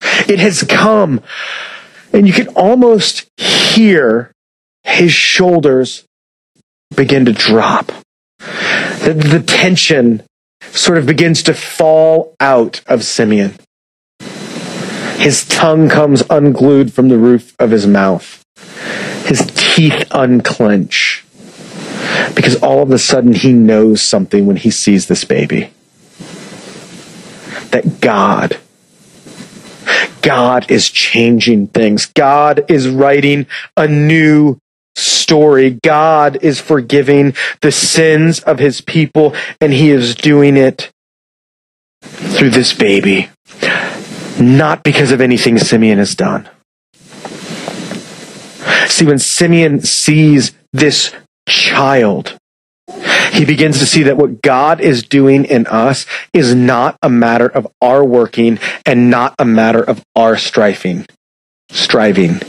It 0.00 0.38
has 0.38 0.62
come. 0.62 1.20
And 2.12 2.26
you 2.26 2.32
can 2.32 2.48
almost 2.48 3.28
hear 3.36 4.32
his 4.84 5.12
shoulders 5.12 6.04
begin 6.96 7.24
to 7.24 7.32
drop. 7.32 7.92
the, 8.38 9.14
the 9.14 9.42
tension 9.46 10.22
sort 10.72 10.98
of 10.98 11.06
begins 11.06 11.42
to 11.44 11.54
fall 11.54 12.34
out 12.40 12.80
of 12.86 13.04
Simeon. 13.04 13.54
His 15.16 15.46
tongue 15.46 15.88
comes 15.88 16.22
unglued 16.30 16.92
from 16.92 17.08
the 17.08 17.18
roof 17.18 17.54
of 17.58 17.70
his 17.70 17.86
mouth. 17.86 18.42
His 19.26 19.50
teeth 19.54 20.06
unclench. 20.10 21.24
Because 22.34 22.56
all 22.56 22.82
of 22.82 22.90
a 22.90 22.98
sudden 22.98 23.34
he 23.34 23.52
knows 23.52 24.00
something 24.00 24.46
when 24.46 24.56
he 24.56 24.70
sees 24.70 25.06
this 25.06 25.24
baby. 25.24 25.72
That 27.70 28.00
God, 28.00 28.58
God 30.22 30.70
is 30.70 30.90
changing 30.90 31.68
things. 31.68 32.06
God 32.06 32.64
is 32.68 32.88
writing 32.88 33.46
a 33.76 33.86
new 33.86 34.58
story. 34.96 35.78
God 35.82 36.38
is 36.42 36.60
forgiving 36.60 37.34
the 37.60 37.72
sins 37.72 38.40
of 38.40 38.58
his 38.58 38.80
people, 38.80 39.34
and 39.60 39.72
he 39.72 39.90
is 39.90 40.14
doing 40.14 40.56
it 40.56 40.90
through 42.02 42.50
this 42.50 42.72
baby. 42.72 43.30
Not 44.40 44.82
because 44.82 45.12
of 45.12 45.20
anything 45.20 45.58
Simeon 45.58 45.98
has 45.98 46.14
done. 46.14 46.48
See, 48.86 49.04
when 49.04 49.18
Simeon 49.18 49.82
sees 49.82 50.52
this 50.72 51.14
child, 51.48 52.38
he 53.32 53.44
begins 53.44 53.78
to 53.78 53.86
see 53.86 54.02
that 54.04 54.16
what 54.16 54.42
God 54.42 54.80
is 54.80 55.02
doing 55.02 55.44
in 55.44 55.66
us 55.66 56.06
is 56.32 56.54
not 56.54 56.96
a 57.02 57.08
matter 57.08 57.46
of 57.46 57.66
our 57.80 58.04
working 58.04 58.58
and 58.84 59.10
not 59.10 59.34
a 59.38 59.44
matter 59.44 59.82
of 59.82 60.02
our 60.16 60.36
striving. 60.36 61.06
Striving. 61.70 62.40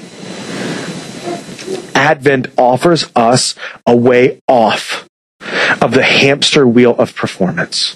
Advent 1.95 2.48
offers 2.57 3.10
us 3.15 3.55
a 3.86 3.95
way 3.95 4.41
off 4.48 5.07
of 5.81 5.91
the 5.91 6.03
hamster 6.03 6.67
wheel 6.67 6.95
of 6.98 7.15
performance. 7.15 7.95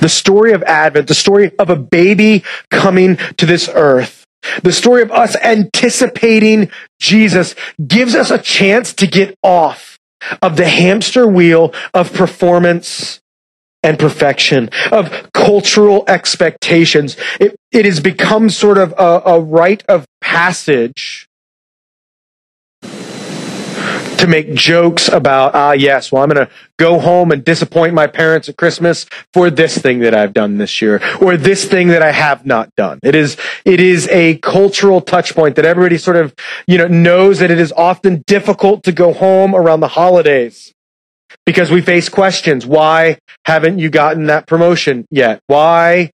The 0.00 0.08
story 0.08 0.52
of 0.52 0.62
Advent, 0.64 1.08
the 1.08 1.14
story 1.14 1.52
of 1.58 1.70
a 1.70 1.76
baby 1.76 2.44
coming 2.70 3.16
to 3.36 3.46
this 3.46 3.68
earth, 3.72 4.24
the 4.62 4.72
story 4.72 5.02
of 5.02 5.10
us 5.10 5.36
anticipating 5.36 6.70
Jesus 7.00 7.54
gives 7.86 8.14
us 8.14 8.30
a 8.30 8.38
chance 8.38 8.92
to 8.94 9.06
get 9.06 9.36
off 9.42 9.98
of 10.42 10.56
the 10.56 10.68
hamster 10.68 11.26
wheel 11.26 11.72
of 11.92 12.12
performance 12.12 13.20
and 13.82 13.98
perfection, 13.98 14.70
of 14.90 15.30
cultural 15.32 16.04
expectations. 16.08 17.16
It, 17.38 17.54
it 17.70 17.84
has 17.84 18.00
become 18.00 18.48
sort 18.48 18.78
of 18.78 18.92
a, 18.92 19.22
a 19.26 19.40
rite 19.40 19.84
of 19.88 20.06
passage 20.20 21.28
to 24.24 24.30
make 24.30 24.54
jokes 24.54 25.08
about, 25.08 25.54
ah, 25.54 25.72
yes, 25.72 26.10
well, 26.10 26.22
I'm 26.22 26.30
going 26.30 26.46
to 26.46 26.52
go 26.78 26.98
home 26.98 27.30
and 27.30 27.44
disappoint 27.44 27.94
my 27.94 28.06
parents 28.06 28.48
at 28.48 28.56
Christmas 28.56 29.06
for 29.32 29.50
this 29.50 29.78
thing 29.78 30.00
that 30.00 30.14
I've 30.14 30.32
done 30.32 30.58
this 30.58 30.80
year 30.80 31.00
or 31.20 31.36
this 31.36 31.64
thing 31.64 31.88
that 31.88 32.02
I 32.02 32.12
have 32.12 32.46
not 32.46 32.74
done. 32.74 32.98
It 33.02 33.14
is, 33.14 33.36
it 33.64 33.80
is 33.80 34.08
a 34.08 34.38
cultural 34.38 35.00
touch 35.00 35.34
point 35.34 35.56
that 35.56 35.64
everybody 35.64 35.98
sort 35.98 36.16
of, 36.16 36.34
you 36.66 36.78
know, 36.78 36.88
knows 36.88 37.38
that 37.40 37.50
it 37.50 37.58
is 37.58 37.72
often 37.72 38.24
difficult 38.26 38.82
to 38.84 38.92
go 38.92 39.12
home 39.12 39.54
around 39.54 39.80
the 39.80 39.88
holidays 39.88 40.72
because 41.44 41.70
we 41.70 41.82
face 41.82 42.08
questions. 42.08 42.64
Why 42.64 43.18
haven't 43.44 43.78
you 43.78 43.90
gotten 43.90 44.26
that 44.26 44.46
promotion 44.46 45.06
yet? 45.10 45.40
Why 45.46 46.10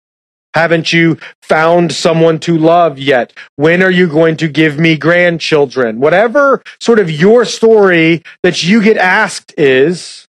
haven't 0.58 0.92
you 0.92 1.16
found 1.40 1.92
someone 1.92 2.40
to 2.40 2.58
love 2.58 2.98
yet? 2.98 3.32
When 3.54 3.80
are 3.80 3.92
you 3.92 4.08
going 4.08 4.36
to 4.38 4.48
give 4.48 4.76
me 4.76 4.98
grandchildren? 4.98 6.00
Whatever 6.00 6.64
sort 6.80 6.98
of 6.98 7.08
your 7.08 7.44
story 7.44 8.24
that 8.42 8.64
you 8.64 8.82
get 8.82 8.96
asked 8.96 9.54
is, 9.56 10.26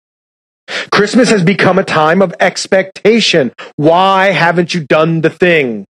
Christmas 0.92 1.30
has 1.30 1.44
become 1.44 1.78
a 1.78 1.84
time 1.84 2.24
of 2.24 2.34
expectation. 2.40 3.54
Why 3.76 4.32
haven't 4.32 4.74
you 4.74 4.84
done 4.84 5.22
the 5.22 5.30
thing? 5.30 5.86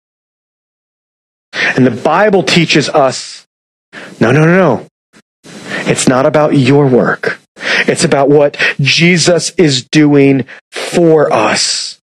And 1.54 1.88
the 1.88 2.02
Bible 2.04 2.44
teaches 2.44 2.90
us, 2.90 3.48
no, 4.20 4.34
no, 4.34 4.42
no, 4.42 4.58
no. 4.58 4.88
It's 5.88 6.10
not 6.10 6.26
about 6.26 6.58
your 6.58 6.88
work. 6.88 7.40
It's 7.88 8.04
about 8.04 8.28
what 8.28 8.58
Jesus 8.82 9.52
is 9.52 9.88
doing 9.90 10.46
for 10.74 11.32
us. 11.32 11.95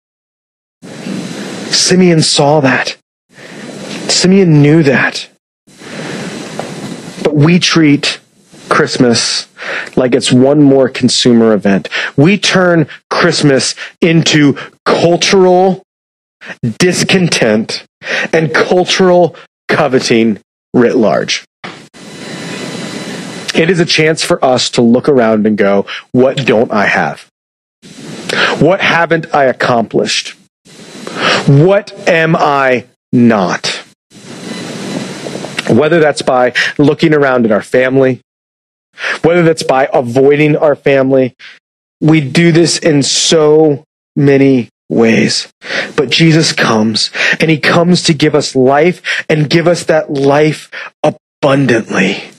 Simeon 1.91 2.21
saw 2.21 2.61
that. 2.61 2.95
Simeon 4.07 4.61
knew 4.61 4.81
that. 4.81 5.27
But 7.21 7.35
we 7.35 7.59
treat 7.59 8.21
Christmas 8.69 9.49
like 9.97 10.15
it's 10.15 10.31
one 10.31 10.61
more 10.61 10.87
consumer 10.87 11.51
event. 11.51 11.89
We 12.15 12.37
turn 12.37 12.87
Christmas 13.09 13.75
into 13.99 14.57
cultural 14.85 15.83
discontent 16.79 17.85
and 18.31 18.55
cultural 18.55 19.35
coveting 19.67 20.39
writ 20.73 20.95
large. 20.95 21.43
It 23.53 23.69
is 23.69 23.81
a 23.81 23.85
chance 23.85 24.23
for 24.23 24.41
us 24.45 24.69
to 24.69 24.81
look 24.81 25.09
around 25.09 25.45
and 25.45 25.57
go, 25.57 25.85
what 26.13 26.45
don't 26.45 26.71
I 26.71 26.85
have? 26.85 27.27
What 28.61 28.79
haven't 28.79 29.35
I 29.35 29.43
accomplished? 29.43 30.37
What 31.47 31.91
am 32.07 32.35
I 32.35 32.85
not? 33.11 33.83
Whether 35.69 35.99
that's 35.99 36.21
by 36.21 36.53
looking 36.77 37.13
around 37.13 37.45
at 37.45 37.51
our 37.51 37.61
family, 37.61 38.21
whether 39.21 39.43
that's 39.43 39.63
by 39.63 39.89
avoiding 39.93 40.55
our 40.55 40.75
family, 40.75 41.35
we 41.99 42.21
do 42.21 42.51
this 42.51 42.77
in 42.77 43.03
so 43.03 43.83
many 44.15 44.69
ways. 44.89 45.51
But 45.95 46.09
Jesus 46.09 46.51
comes 46.51 47.11
and 47.39 47.49
he 47.49 47.59
comes 47.59 48.03
to 48.03 48.13
give 48.13 48.35
us 48.35 48.55
life 48.55 49.23
and 49.29 49.49
give 49.49 49.67
us 49.67 49.85
that 49.85 50.11
life 50.11 50.69
abundantly. 51.03 52.31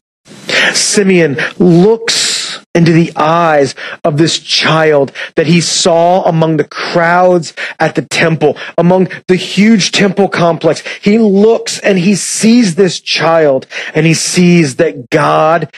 Simeon 0.74 1.38
looks 1.58 2.31
into 2.74 2.92
the 2.92 3.12
eyes 3.16 3.74
of 4.02 4.16
this 4.16 4.38
child 4.38 5.12
that 5.36 5.46
he 5.46 5.60
saw 5.60 6.24
among 6.24 6.56
the 6.56 6.64
crowds 6.64 7.52
at 7.78 7.94
the 7.94 8.02
temple, 8.02 8.56
among 8.78 9.08
the 9.28 9.36
huge 9.36 9.92
temple 9.92 10.28
complex. 10.28 10.82
He 11.02 11.18
looks 11.18 11.78
and 11.78 11.98
he 11.98 12.14
sees 12.14 12.74
this 12.74 13.00
child 13.00 13.66
and 13.94 14.06
he 14.06 14.14
sees 14.14 14.76
that 14.76 15.10
God 15.10 15.72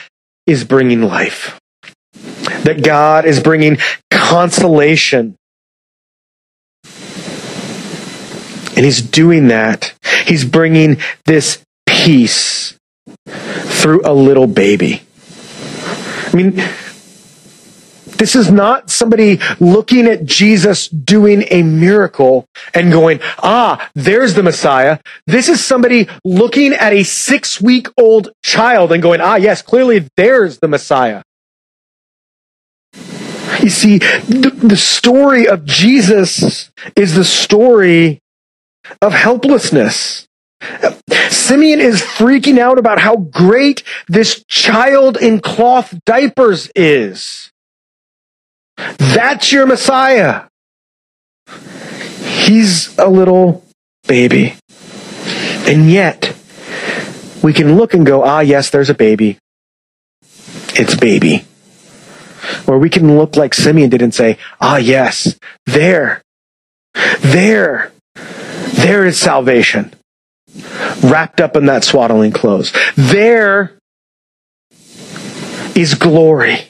is 0.47 0.63
bringing 0.63 1.01
life, 1.01 1.59
that 2.63 2.83
God 2.83 3.25
is 3.25 3.41
bringing 3.41 3.77
consolation. 4.09 5.37
And 8.77 8.83
he's 8.83 9.01
doing 9.01 9.47
that. 9.47 9.93
He's 10.25 10.43
bringing 10.43 10.97
this 11.25 11.63
peace 11.85 12.77
through 13.25 14.01
a 14.03 14.13
little 14.13 14.47
baby. 14.47 15.01
I 16.27 16.35
mean, 16.35 16.61
this 18.17 18.35
is 18.35 18.51
not 18.51 18.89
somebody 18.89 19.39
looking 19.59 20.07
at 20.07 20.25
Jesus 20.25 20.87
doing 20.87 21.45
a 21.51 21.63
miracle 21.63 22.45
and 22.73 22.91
going, 22.91 23.19
ah, 23.39 23.89
there's 23.95 24.33
the 24.33 24.43
Messiah. 24.43 24.99
This 25.27 25.49
is 25.49 25.63
somebody 25.63 26.07
looking 26.23 26.73
at 26.73 26.93
a 26.93 27.03
six 27.03 27.61
week 27.61 27.87
old 27.97 28.29
child 28.43 28.91
and 28.91 29.01
going, 29.01 29.21
ah, 29.21 29.35
yes, 29.35 29.61
clearly 29.61 30.07
there's 30.15 30.59
the 30.59 30.67
Messiah. 30.67 31.23
You 33.61 33.69
see, 33.69 33.97
the, 33.99 34.51
the 34.55 34.77
story 34.77 35.47
of 35.47 35.65
Jesus 35.65 36.71
is 36.95 37.15
the 37.15 37.25
story 37.25 38.19
of 39.01 39.13
helplessness. 39.13 40.27
Simeon 41.29 41.79
is 41.79 42.01
freaking 42.01 42.59
out 42.59 42.77
about 42.77 42.99
how 42.99 43.17
great 43.17 43.83
this 44.07 44.43
child 44.47 45.17
in 45.17 45.39
cloth 45.39 45.93
diapers 46.05 46.69
is. 46.75 47.44
That's 48.97 49.51
your 49.51 49.65
Messiah. 49.65 50.43
He's 52.45 52.97
a 52.97 53.09
little 53.09 53.63
baby. 54.07 54.55
And 55.67 55.89
yet, 55.89 56.35
we 57.41 57.53
can 57.53 57.75
look 57.75 57.93
and 57.93 58.05
go, 58.05 58.23
ah, 58.23 58.41
yes, 58.41 58.69
there's 58.69 58.89
a 58.89 58.93
baby. 58.93 59.37
It's 60.73 60.95
baby. 60.95 61.45
Or 62.67 62.77
we 62.77 62.89
can 62.89 63.17
look 63.17 63.35
like 63.35 63.53
Simeon 63.53 63.89
did 63.89 64.01
and 64.01 64.13
say, 64.13 64.37
ah, 64.59 64.77
yes, 64.77 65.39
there, 65.65 66.21
there, 67.21 67.91
there 68.73 69.05
is 69.05 69.19
salvation 69.19 69.93
wrapped 71.03 71.41
up 71.41 71.55
in 71.55 71.65
that 71.65 71.83
swaddling 71.83 72.31
clothes. 72.31 72.73
There 72.95 73.77
is 75.75 75.95
glory. 75.95 76.67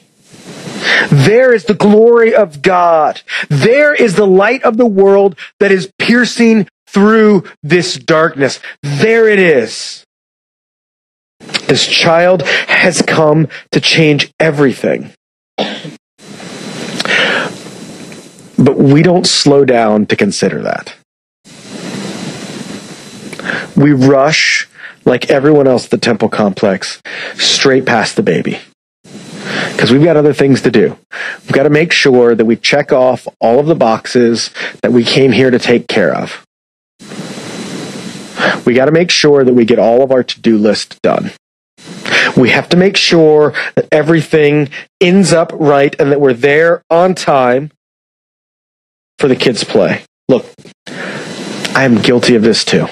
There 1.10 1.52
is 1.52 1.64
the 1.64 1.74
glory 1.74 2.34
of 2.34 2.62
God. 2.62 3.22
There 3.48 3.94
is 3.94 4.14
the 4.14 4.26
light 4.26 4.62
of 4.62 4.76
the 4.76 4.86
world 4.86 5.38
that 5.60 5.72
is 5.72 5.92
piercing 5.98 6.68
through 6.86 7.44
this 7.62 7.96
darkness. 7.96 8.60
There 8.82 9.28
it 9.28 9.38
is. 9.38 10.04
This 11.66 11.86
child 11.86 12.42
has 12.42 13.02
come 13.02 13.48
to 13.72 13.80
change 13.80 14.32
everything. 14.40 15.12
But 18.58 18.78
we 18.78 19.02
don't 19.02 19.26
slow 19.26 19.64
down 19.64 20.06
to 20.06 20.16
consider 20.16 20.62
that. 20.62 20.94
We 23.76 23.92
rush, 23.92 24.68
like 25.04 25.30
everyone 25.30 25.66
else 25.68 25.84
at 25.84 25.90
the 25.90 25.98
temple 25.98 26.30
complex, 26.30 27.02
straight 27.34 27.84
past 27.84 28.16
the 28.16 28.22
baby. 28.22 28.60
Because 29.72 29.90
we've 29.92 30.02
got 30.02 30.16
other 30.16 30.32
things 30.32 30.62
to 30.62 30.70
do. 30.70 30.96
We've 31.42 31.52
got 31.52 31.64
to 31.64 31.70
make 31.70 31.92
sure 31.92 32.34
that 32.34 32.44
we 32.44 32.56
check 32.56 32.92
off 32.92 33.26
all 33.40 33.58
of 33.58 33.66
the 33.66 33.74
boxes 33.74 34.50
that 34.82 34.92
we 34.92 35.04
came 35.04 35.32
here 35.32 35.50
to 35.50 35.58
take 35.58 35.88
care 35.88 36.14
of. 36.14 36.44
We 38.64 38.74
got 38.74 38.86
to 38.86 38.92
make 38.92 39.10
sure 39.10 39.44
that 39.44 39.54
we 39.54 39.64
get 39.64 39.78
all 39.78 40.02
of 40.02 40.10
our 40.10 40.22
to 40.24 40.40
do 40.40 40.58
list 40.58 41.00
done. 41.02 41.32
We 42.36 42.50
have 42.50 42.68
to 42.70 42.76
make 42.76 42.96
sure 42.96 43.54
that 43.76 43.88
everything 43.92 44.68
ends 45.00 45.32
up 45.32 45.52
right 45.54 45.94
and 45.98 46.12
that 46.12 46.20
we're 46.20 46.34
there 46.34 46.82
on 46.90 47.14
time 47.14 47.70
for 49.18 49.28
the 49.28 49.36
kids' 49.36 49.64
play. 49.64 50.02
Look, 50.28 50.46
I 50.86 51.84
am 51.84 52.00
guilty 52.02 52.34
of 52.34 52.42
this 52.42 52.64
too. 52.64 52.88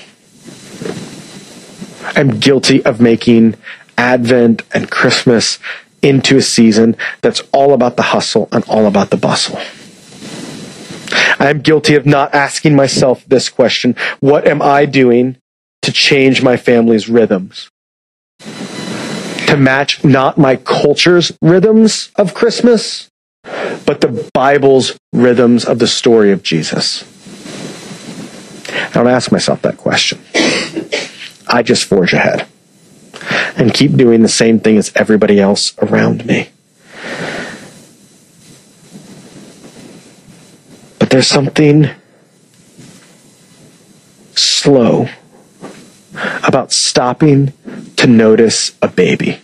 I'm 2.17 2.39
guilty 2.39 2.85
of 2.85 3.01
making 3.01 3.57
Advent 3.99 4.63
and 4.73 4.91
Christmas 4.91 5.59
into 6.05 6.37
a 6.37 6.43
season 6.43 6.97
that's 7.23 7.43
all 7.53 7.73
about 7.73 7.97
the 7.97 8.03
hustle 8.03 8.49
and 8.53 8.63
all 8.69 8.87
about 8.87 9.11
the 9.11 9.17
bustle. 9.17 9.59
I'm 11.39 11.61
guilty 11.61 11.95
of 11.95 12.07
not 12.07 12.35
asking 12.35 12.77
myself 12.77 13.25
this 13.27 13.49
question 13.49 13.97
What 14.21 14.47
am 14.47 14.61
I 14.63 14.85
doing 14.85 15.39
to 15.83 15.93
change 15.93 16.43
my 16.43 16.57
family's 16.57 17.09
rhythms? 17.09 17.71
To 18.41 19.57
match 19.57 20.05
not 20.05 20.37
my 20.39 20.57
culture's 20.57 21.33
rhythms 21.41 22.11
of 22.17 22.35
Christmas, 22.35 23.09
but 23.43 24.01
the 24.01 24.29
Bible's 24.35 24.97
rhythms 25.13 25.65
of 25.65 25.79
the 25.79 25.87
story 25.87 26.33
of 26.33 26.43
Jesus. 26.43 27.05
I 28.69 28.91
don't 28.93 29.07
ask 29.07 29.31
myself 29.31 29.63
that 29.63 29.77
question. 29.77 30.21
I 31.47 31.63
just 31.63 31.85
forge 31.85 32.13
ahead 32.13 32.49
and 33.57 33.73
keep 33.73 33.93
doing 33.93 34.23
the 34.23 34.29
same 34.29 34.61
thing 34.61 34.77
as 34.77 34.93
everybody 34.95 35.41
else 35.41 35.75
around 35.79 36.27
me. 36.27 36.49
But 40.99 41.11
there's 41.11 41.29
something 41.29 41.91
slow 44.35 45.09
about 46.43 46.73
stopping 46.73 47.53
to 47.97 48.07
notice 48.07 48.73
a 48.83 48.89
baby. 48.89 49.41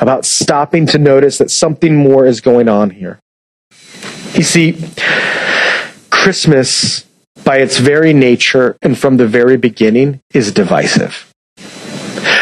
About 0.00 0.24
stopping 0.24 0.86
to 0.86 0.98
notice 0.98 1.38
that 1.38 1.50
something 1.50 1.96
more 1.96 2.24
is 2.24 2.40
going 2.40 2.68
on 2.68 2.90
here. 2.90 3.18
You 4.34 4.42
see, 4.42 4.78
Christmas 6.10 7.04
by 7.44 7.56
its 7.56 7.78
very 7.78 8.12
nature 8.12 8.76
and 8.82 8.98
from 8.98 9.16
the 9.16 9.26
very 9.26 9.56
beginning 9.56 10.20
is 10.34 10.52
divisive. 10.52 11.27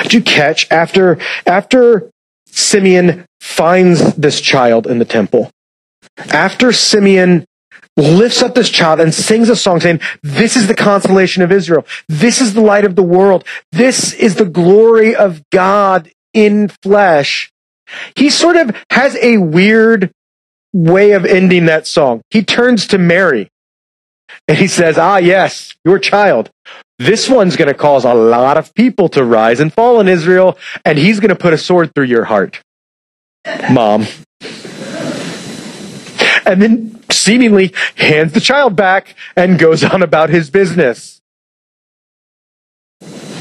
Did 0.07 0.15
you 0.15 0.23
catch 0.23 0.71
after, 0.71 1.19
after 1.47 2.13
Simeon 2.47 3.27
finds 3.41 4.15
this 4.15 4.41
child 4.41 4.87
in 4.87 5.01
the 5.01 5.05
temple, 5.05 5.51
after 6.31 6.71
Simeon 6.71 7.45
lifts 7.97 8.41
up 8.41 8.55
this 8.55 8.71
child 8.71 9.01
and 9.01 9.13
sings 9.13 9.49
a 9.49 9.57
song 9.57 9.81
saying, 9.81 9.99
this 10.23 10.55
is 10.55 10.69
the 10.69 10.77
consolation 10.77 11.43
of 11.43 11.51
Israel. 11.51 11.85
This 12.09 12.41
is 12.41 12.55
the 12.55 12.61
light 12.61 12.85
of 12.85 12.95
the 12.95 13.03
world. 13.03 13.45
This 13.73 14.13
is 14.13 14.37
the 14.37 14.45
glory 14.45 15.17
of 15.17 15.43
God 15.51 16.09
in 16.33 16.69
flesh. 16.85 17.51
He 18.15 18.31
sort 18.31 18.55
of 18.55 18.77
has 18.91 19.17
a 19.17 19.39
weird 19.39 20.13
way 20.73 21.13
of 21.13 21.25
ending 21.25 21.65
that 21.67 21.89
song. 21.89 22.23
He 22.31 22.45
turns 22.45 22.87
to 22.89 22.99
Mary 22.99 23.51
and 24.47 24.57
he 24.57 24.69
says, 24.69 24.99
Ah, 24.99 25.17
yes, 25.17 25.75
your 25.85 25.99
child. 25.99 26.53
This 26.99 27.29
one's 27.29 27.57
going 27.57 27.69
to 27.69 27.75
cause 27.75 28.05
a 28.05 28.15
lot 28.15 28.57
of 28.57 28.75
people 28.75 29.09
to 29.11 29.25
rise 29.25 29.61
and 29.61 29.73
fall 29.73 30.01
in 30.01 30.09
Israel, 30.09 30.57
and 30.85 30.99
he's 30.99 31.21
going 31.21 31.29
to 31.29 31.37
put 31.37 31.53
a 31.53 31.59
sword 31.59 31.95
through 31.95 32.05
your 32.05 32.25
heart. 32.25 32.63
Mom. 33.71 34.07
And 36.47 36.63
then 36.63 37.03
seemingly 37.11 37.75
hands 37.97 38.33
the 38.33 38.41
child 38.41 38.77
back 38.77 39.15
and 39.37 39.59
goes 39.59 39.85
on 39.85 40.03
about 40.03 40.31
his 40.31 40.49
business. 40.49 41.21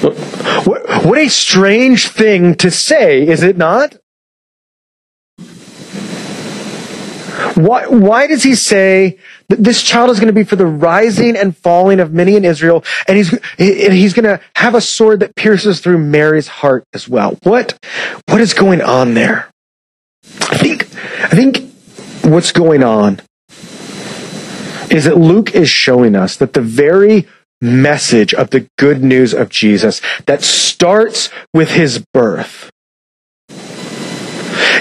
What 0.01 1.17
a 1.17 1.29
strange 1.29 2.07
thing 2.07 2.55
to 2.55 2.69
say, 2.69 3.27
is 3.27 3.41
it 3.41 3.57
not? 3.57 3.97
Why, 7.53 7.87
why 7.87 8.27
does 8.27 8.43
he 8.43 8.55
say 8.55 9.19
that 9.49 9.63
this 9.63 9.81
child 9.81 10.09
is 10.09 10.19
going 10.19 10.27
to 10.27 10.33
be 10.33 10.43
for 10.43 10.55
the 10.55 10.65
rising 10.65 11.35
and 11.35 11.55
falling 11.55 11.99
of 11.99 12.13
many 12.13 12.35
in 12.35 12.45
Israel, 12.45 12.83
and 13.07 13.17
he's, 13.17 13.29
he's 13.57 14.13
going 14.13 14.25
to 14.25 14.41
have 14.55 14.75
a 14.75 14.81
sword 14.81 15.19
that 15.19 15.35
pierces 15.35 15.79
through 15.79 15.99
Mary's 15.99 16.47
heart 16.47 16.83
as 16.93 17.07
well? 17.07 17.37
What, 17.43 17.77
what 18.27 18.41
is 18.41 18.53
going 18.53 18.81
on 18.81 19.13
there? 19.13 19.49
I 20.41 20.57
think, 20.57 20.83
I 21.23 21.29
think 21.29 21.71
what's 22.23 22.51
going 22.51 22.83
on 22.83 23.21
is 24.89 25.05
that 25.05 25.17
Luke 25.17 25.53
is 25.53 25.69
showing 25.69 26.15
us 26.15 26.37
that 26.37 26.53
the 26.53 26.61
very 26.61 27.27
message 27.61 28.33
of 28.33 28.49
the 28.49 28.67
good 28.77 29.03
news 29.03 29.33
of 29.33 29.49
Jesus 29.49 30.01
that 30.25 30.43
starts 30.43 31.29
with 31.53 31.71
his 31.71 32.03
birth 32.13 32.71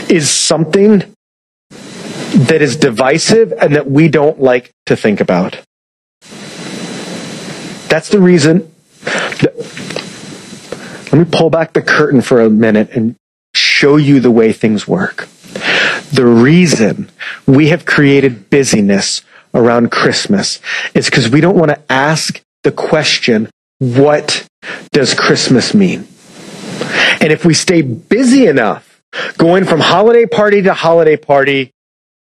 is 0.09 0.31
something 0.31 1.14
that 2.35 2.61
is 2.61 2.77
divisive 2.77 3.53
and 3.53 3.75
that 3.77 3.91
we 3.91 4.09
don't 4.09 4.41
like 4.41 4.71
to 4.87 4.97
think 4.97 5.21
about. 5.21 5.61
That's 7.89 8.09
the 8.09 8.19
reason. 8.19 8.73
That, 9.05 9.53
let 11.13 11.19
me 11.19 11.25
pull 11.31 11.51
back 11.51 11.75
the 11.75 11.83
curtain 11.83 12.23
for 12.23 12.41
a 12.41 12.51
minute 12.51 12.91
and 12.91 13.15
show 13.55 13.97
you 13.97 14.19
the 14.19 14.31
way 14.31 14.53
things 14.53 14.89
work. 14.89 15.29
The 16.13 16.27
reason 16.27 17.11
we 17.47 17.69
have 17.69 17.85
created 17.85 18.51
busyness 18.51 19.23
around 19.55 19.93
Christmas 19.93 20.61
is 20.93 21.07
because 21.07 21.29
we 21.29 21.41
don't 21.41 21.57
want 21.57 21.71
to 21.71 21.81
ask 21.89 22.43
the 22.65 22.73
question, 22.73 23.49
what 23.79 24.47
does 24.93 25.15
Christmas 25.15 25.73
mean? 25.73 26.09
And 27.21 27.33
if 27.33 27.45
we 27.45 27.55
stay 27.55 27.83
busy 27.83 28.47
enough, 28.47 29.03
going 29.39 29.65
from 29.65 29.81
holiday 29.81 30.27
party 30.27 30.63
to 30.63 30.75
holiday 30.75 31.17
party, 31.17 31.71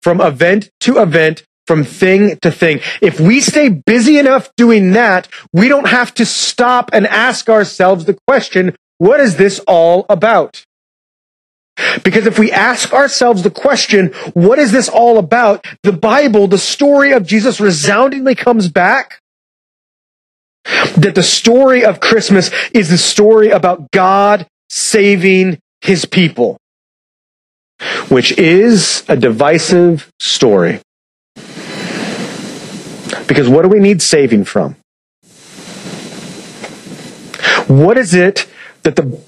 from 0.02 0.20
event 0.20 0.70
to 0.80 1.00
event, 1.00 1.44
from 1.66 1.84
thing 1.84 2.36
to 2.42 2.50
thing. 2.50 2.80
If 3.00 3.20
we 3.20 3.40
stay 3.40 3.68
busy 3.68 4.18
enough 4.18 4.50
doing 4.56 4.92
that, 4.92 5.28
we 5.52 5.68
don't 5.68 5.88
have 5.88 6.12
to 6.14 6.26
stop 6.26 6.90
and 6.92 7.06
ask 7.06 7.48
ourselves 7.48 8.04
the 8.04 8.18
question, 8.26 8.74
what 8.98 9.20
is 9.20 9.36
this 9.36 9.60
all 9.60 10.04
about? 10.08 10.64
Because 12.04 12.26
if 12.26 12.38
we 12.38 12.52
ask 12.52 12.92
ourselves 12.92 13.42
the 13.42 13.50
question, 13.50 14.08
what 14.34 14.58
is 14.58 14.72
this 14.72 14.88
all 14.88 15.18
about? 15.18 15.66
The 15.82 15.92
Bible, 15.92 16.46
the 16.46 16.58
story 16.58 17.12
of 17.12 17.26
Jesus 17.26 17.60
resoundingly 17.60 18.34
comes 18.34 18.68
back 18.68 19.20
that 20.64 21.14
the 21.14 21.22
story 21.22 21.84
of 21.84 22.00
Christmas 22.00 22.50
is 22.72 22.90
the 22.90 22.98
story 22.98 23.50
about 23.50 23.90
God 23.90 24.46
saving 24.68 25.58
his 25.80 26.04
people 26.04 26.58
which 28.12 28.36
is 28.38 29.04
a 29.08 29.16
divisive 29.16 30.12
story. 30.20 30.80
Because 33.26 33.48
what 33.48 33.62
do 33.62 33.68
we 33.68 33.78
need 33.78 34.02
saving 34.02 34.44
from? 34.44 34.76
What 37.68 37.96
is 37.96 38.12
it 38.12 38.46
that 38.82 38.96
the 38.96 39.18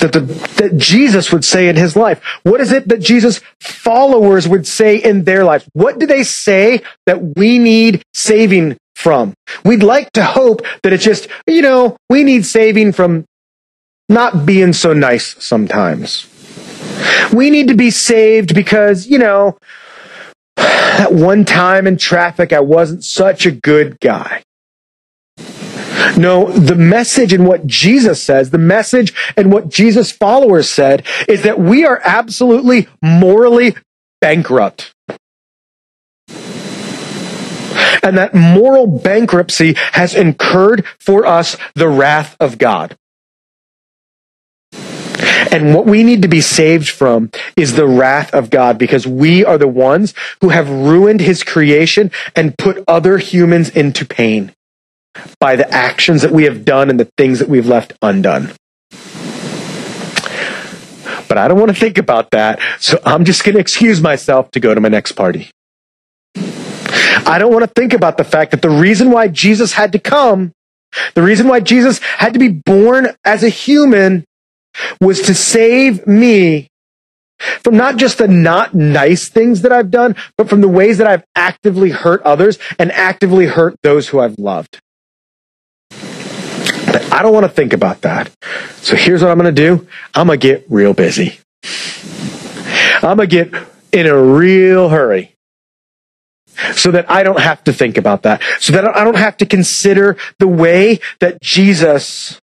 that, 0.00 0.14
the, 0.14 0.20
that 0.20 0.78
Jesus 0.78 1.30
would 1.30 1.44
say 1.44 1.68
in 1.68 1.76
his 1.76 1.94
life? 1.94 2.24
What 2.42 2.62
is 2.62 2.72
it 2.72 2.88
that 2.88 3.00
Jesus' 3.00 3.42
followers 3.60 4.48
would 4.48 4.66
say 4.66 4.96
in 4.96 5.24
their 5.24 5.44
lives? 5.44 5.68
What 5.74 5.98
do 5.98 6.06
they 6.06 6.22
say 6.22 6.80
that 7.04 7.36
we 7.36 7.58
need 7.58 8.02
saving 8.14 8.78
from? 8.94 9.34
We'd 9.62 9.82
like 9.82 10.10
to 10.12 10.24
hope 10.24 10.62
that 10.82 10.94
it's 10.94 11.04
just, 11.04 11.28
you 11.46 11.60
know, 11.60 11.98
we 12.08 12.24
need 12.24 12.46
saving 12.46 12.92
from 12.92 13.26
not 14.08 14.46
being 14.46 14.72
so 14.72 14.94
nice 14.94 15.36
sometimes. 15.44 16.29
We 17.32 17.50
need 17.50 17.68
to 17.68 17.74
be 17.74 17.90
saved 17.90 18.54
because, 18.54 19.06
you 19.06 19.18
know, 19.18 19.58
that 20.56 21.12
one 21.12 21.44
time 21.44 21.86
in 21.86 21.96
traffic, 21.96 22.52
I 22.52 22.60
wasn't 22.60 23.04
such 23.04 23.46
a 23.46 23.50
good 23.50 23.98
guy. 24.00 24.42
No, 26.16 26.50
the 26.50 26.74
message 26.74 27.32
and 27.32 27.46
what 27.46 27.66
Jesus 27.66 28.22
says, 28.22 28.50
the 28.50 28.58
message 28.58 29.14
and 29.36 29.52
what 29.52 29.68
Jesus' 29.68 30.10
followers 30.12 30.68
said 30.68 31.06
is 31.28 31.42
that 31.42 31.58
we 31.58 31.84
are 31.84 32.00
absolutely 32.04 32.88
morally 33.02 33.74
bankrupt. 34.20 34.92
And 38.02 38.16
that 38.16 38.34
moral 38.34 38.86
bankruptcy 38.86 39.74
has 39.92 40.14
incurred 40.14 40.84
for 40.98 41.26
us 41.26 41.56
the 41.74 41.88
wrath 41.88 42.36
of 42.40 42.58
God. 42.58 42.96
And 45.52 45.74
what 45.74 45.86
we 45.86 46.04
need 46.04 46.22
to 46.22 46.28
be 46.28 46.40
saved 46.40 46.88
from 46.88 47.30
is 47.56 47.74
the 47.74 47.86
wrath 47.86 48.32
of 48.32 48.50
God 48.50 48.78
because 48.78 49.06
we 49.06 49.44
are 49.44 49.58
the 49.58 49.68
ones 49.68 50.14
who 50.40 50.50
have 50.50 50.70
ruined 50.70 51.20
his 51.20 51.42
creation 51.42 52.10
and 52.36 52.56
put 52.56 52.84
other 52.86 53.18
humans 53.18 53.68
into 53.68 54.04
pain 54.04 54.52
by 55.40 55.56
the 55.56 55.68
actions 55.72 56.22
that 56.22 56.30
we 56.30 56.44
have 56.44 56.64
done 56.64 56.88
and 56.88 57.00
the 57.00 57.10
things 57.16 57.40
that 57.40 57.48
we've 57.48 57.66
left 57.66 57.92
undone. 58.00 58.52
But 61.28 61.38
I 61.38 61.48
don't 61.48 61.58
want 61.58 61.70
to 61.70 61.78
think 61.78 61.98
about 61.98 62.30
that, 62.32 62.60
so 62.80 62.98
I'm 63.04 63.24
just 63.24 63.44
going 63.44 63.54
to 63.54 63.60
excuse 63.60 64.00
myself 64.00 64.50
to 64.52 64.60
go 64.60 64.74
to 64.74 64.80
my 64.80 64.88
next 64.88 65.12
party. 65.12 65.50
I 66.34 67.36
don't 67.38 67.52
want 67.52 67.62
to 67.62 67.70
think 67.70 67.92
about 67.92 68.16
the 68.16 68.24
fact 68.24 68.50
that 68.50 68.62
the 68.62 68.70
reason 68.70 69.10
why 69.10 69.28
Jesus 69.28 69.72
had 69.72 69.92
to 69.92 69.98
come, 69.98 70.52
the 71.14 71.22
reason 71.22 71.46
why 71.46 71.60
Jesus 71.60 72.00
had 72.00 72.32
to 72.32 72.40
be 72.40 72.48
born 72.48 73.14
as 73.24 73.44
a 73.44 73.48
human 73.48 74.24
was 75.00 75.22
to 75.22 75.34
save 75.34 76.06
me 76.06 76.68
from 77.62 77.76
not 77.76 77.96
just 77.96 78.18
the 78.18 78.28
not 78.28 78.74
nice 78.74 79.28
things 79.28 79.62
that 79.62 79.72
I've 79.72 79.90
done, 79.90 80.14
but 80.36 80.48
from 80.48 80.60
the 80.60 80.68
ways 80.68 80.98
that 80.98 81.06
I've 81.06 81.24
actively 81.34 81.90
hurt 81.90 82.22
others 82.22 82.58
and 82.78 82.92
actively 82.92 83.46
hurt 83.46 83.76
those 83.82 84.08
who 84.08 84.20
I've 84.20 84.38
loved. 84.38 84.80
But 85.90 87.12
I 87.12 87.22
don't 87.22 87.32
want 87.32 87.44
to 87.44 87.50
think 87.52 87.72
about 87.72 88.02
that. 88.02 88.30
So 88.76 88.96
here's 88.96 89.22
what 89.22 89.30
I'm 89.30 89.38
going 89.38 89.54
to 89.54 89.62
do. 89.62 89.86
I'm 90.14 90.26
going 90.26 90.38
to 90.38 90.46
get 90.46 90.66
real 90.68 90.92
busy. 90.92 91.38
I'm 93.02 93.16
going 93.16 93.18
to 93.18 93.26
get 93.26 93.54
in 93.92 94.06
a 94.06 94.20
real 94.20 94.88
hurry 94.88 95.34
so 96.74 96.90
that 96.90 97.10
I 97.10 97.22
don't 97.22 97.40
have 97.40 97.64
to 97.64 97.72
think 97.72 97.96
about 97.96 98.22
that. 98.22 98.42
So 98.58 98.72
that 98.72 98.84
I 98.96 99.04
don't 99.04 99.16
have 99.16 99.36
to 99.38 99.46
consider 99.46 100.16
the 100.38 100.48
way 100.48 101.00
that 101.20 101.40
Jesus 101.40 102.40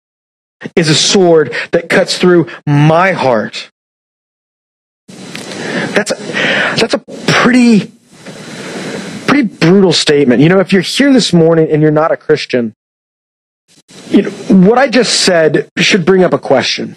is 0.76 0.88
a 0.88 0.94
sword 0.94 1.54
that 1.72 1.88
cuts 1.88 2.18
through 2.18 2.48
my 2.66 3.12
heart. 3.12 3.70
That's 5.08 6.12
that's 6.80 6.94
a 6.94 7.04
pretty 7.26 7.92
pretty 9.26 9.48
brutal 9.48 9.92
statement. 9.92 10.40
You 10.40 10.48
know, 10.48 10.60
if 10.60 10.72
you're 10.72 10.82
here 10.82 11.12
this 11.12 11.32
morning 11.32 11.70
and 11.70 11.82
you're 11.82 11.90
not 11.90 12.12
a 12.12 12.16
Christian, 12.16 12.74
you 14.08 14.22
know, 14.22 14.30
what 14.30 14.78
I 14.78 14.88
just 14.88 15.20
said 15.20 15.68
should 15.78 16.04
bring 16.04 16.22
up 16.22 16.32
a 16.32 16.38
question. 16.38 16.96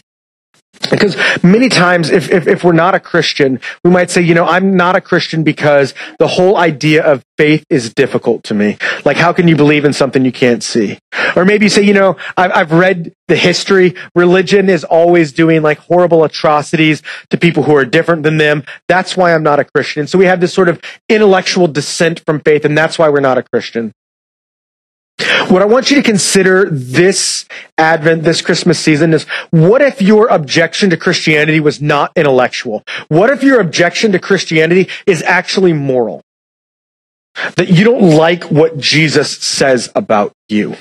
Because 0.90 1.18
many 1.44 1.70
times, 1.70 2.10
if, 2.10 2.30
if, 2.32 2.48
if, 2.48 2.64
we're 2.64 2.72
not 2.72 2.96
a 2.96 3.00
Christian, 3.00 3.60
we 3.84 3.92
might 3.92 4.10
say, 4.10 4.22
you 4.22 4.34
know, 4.34 4.46
I'm 4.46 4.76
not 4.76 4.96
a 4.96 5.02
Christian 5.02 5.44
because 5.44 5.94
the 6.20 6.28
whole 6.28 6.58
idea 6.58 7.04
of 7.04 7.24
faith 7.38 7.66
is 7.70 7.94
difficult 7.94 8.44
to 8.46 8.54
me. 8.54 8.78
Like, 9.06 9.18
how 9.18 9.34
can 9.34 9.48
you 9.48 9.56
believe 9.56 9.86
in 9.86 9.94
something 9.94 10.24
you 10.24 10.32
can't 10.32 10.64
see? 10.64 11.00
Or 11.36 11.46
maybe 11.46 11.66
you 11.66 11.70
say, 11.70 11.84
you 11.84 11.94
know, 11.94 12.18
I've, 12.36 12.52
I've 12.52 12.72
read 12.72 13.14
the 13.28 13.36
history. 13.36 13.96
Religion 14.16 14.70
is 14.70 14.84
always 14.84 15.32
doing 15.32 15.62
like 15.62 15.80
horrible 15.80 16.24
atrocities 16.24 17.02
to 17.30 17.38
people 17.38 17.64
who 17.64 17.76
are 17.76 17.86
different 17.86 18.24
than 18.24 18.38
them. 18.38 18.64
That's 18.88 19.18
why 19.18 19.34
I'm 19.34 19.44
not 19.44 19.60
a 19.60 19.66
Christian. 19.66 20.08
So 20.08 20.18
we 20.18 20.26
have 20.26 20.40
this 20.40 20.54
sort 20.54 20.70
of 20.70 20.82
intellectual 21.10 21.68
dissent 21.68 22.22
from 22.26 22.40
faith, 22.40 22.66
and 22.66 22.78
that's 22.78 22.98
why 22.98 23.10
we're 23.10 23.20
not 23.20 23.38
a 23.38 23.44
Christian. 23.44 23.94
What 25.50 25.62
I 25.62 25.66
want 25.66 25.90
you 25.90 25.96
to 25.96 26.04
consider 26.04 26.70
this 26.70 27.46
Advent, 27.78 28.24
this 28.24 28.42
Christmas 28.42 28.80
season 28.80 29.14
is 29.14 29.24
what 29.50 29.82
if 29.82 30.02
your 30.02 30.28
objection 30.28 30.90
to 30.92 30.98
Christianity 30.98 31.60
was 31.60 31.82
not 31.82 32.12
intellectual? 32.16 32.84
What 33.08 33.30
if 33.32 33.44
your 33.44 33.60
objection 33.60 34.12
to 34.12 34.20
Christianity 34.20 34.90
is 35.06 35.24
actually 35.24 35.74
moral? 35.74 36.22
That 37.56 37.70
you 37.70 37.84
don't 37.84 38.16
like 38.16 38.46
what 38.46 38.78
Jesus 38.78 39.38
says 39.38 39.90
about 39.96 40.34
you. 40.50 40.76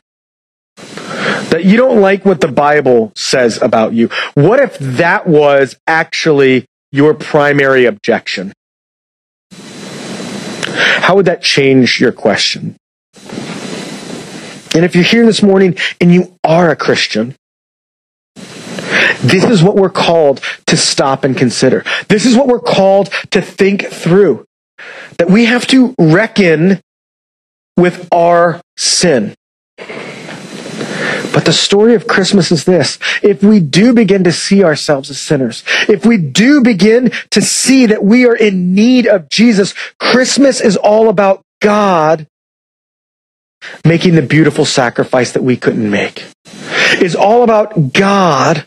That 0.76 1.64
you 1.64 1.76
don't 1.76 2.00
like 2.00 2.24
what 2.24 2.40
the 2.40 2.48
Bible 2.48 3.12
says 3.14 3.60
about 3.62 3.94
you. 3.94 4.10
What 4.34 4.60
if 4.60 4.78
that 4.78 5.26
was 5.26 5.76
actually 5.86 6.66
your 6.92 7.14
primary 7.14 7.86
objection? 7.86 8.52
How 9.52 11.14
would 11.14 11.26
that 11.26 11.42
change 11.42 12.00
your 12.00 12.12
question? 12.12 12.76
And 14.76 14.84
if 14.84 14.94
you're 14.94 15.04
here 15.04 15.24
this 15.24 15.42
morning 15.42 15.78
and 16.02 16.12
you 16.12 16.36
are 16.44 16.68
a 16.68 16.76
Christian, 16.76 17.34
this 18.34 19.44
is 19.44 19.62
what 19.62 19.74
we're 19.74 19.88
called 19.88 20.42
to 20.66 20.76
stop 20.76 21.24
and 21.24 21.34
consider. 21.34 21.82
This 22.08 22.26
is 22.26 22.36
what 22.36 22.46
we're 22.46 22.60
called 22.60 23.08
to 23.30 23.40
think 23.40 23.86
through. 23.86 24.44
That 25.16 25.30
we 25.30 25.46
have 25.46 25.66
to 25.68 25.94
reckon 25.98 26.82
with 27.78 28.06
our 28.12 28.60
sin. 28.76 29.34
But 29.78 31.46
the 31.46 31.54
story 31.54 31.94
of 31.94 32.06
Christmas 32.06 32.52
is 32.52 32.64
this. 32.64 32.98
If 33.22 33.42
we 33.42 33.60
do 33.60 33.94
begin 33.94 34.24
to 34.24 34.32
see 34.32 34.62
ourselves 34.62 35.08
as 35.08 35.18
sinners, 35.18 35.64
if 35.88 36.04
we 36.04 36.18
do 36.18 36.62
begin 36.62 37.12
to 37.30 37.40
see 37.40 37.86
that 37.86 38.04
we 38.04 38.26
are 38.26 38.36
in 38.36 38.74
need 38.74 39.06
of 39.06 39.30
Jesus, 39.30 39.72
Christmas 39.98 40.60
is 40.60 40.76
all 40.76 41.08
about 41.08 41.40
God 41.62 42.26
making 43.84 44.14
the 44.14 44.22
beautiful 44.22 44.64
sacrifice 44.64 45.32
that 45.32 45.42
we 45.42 45.56
couldn't 45.56 45.90
make. 45.90 46.24
Is 47.00 47.14
all 47.14 47.42
about 47.42 47.92
God 47.92 48.66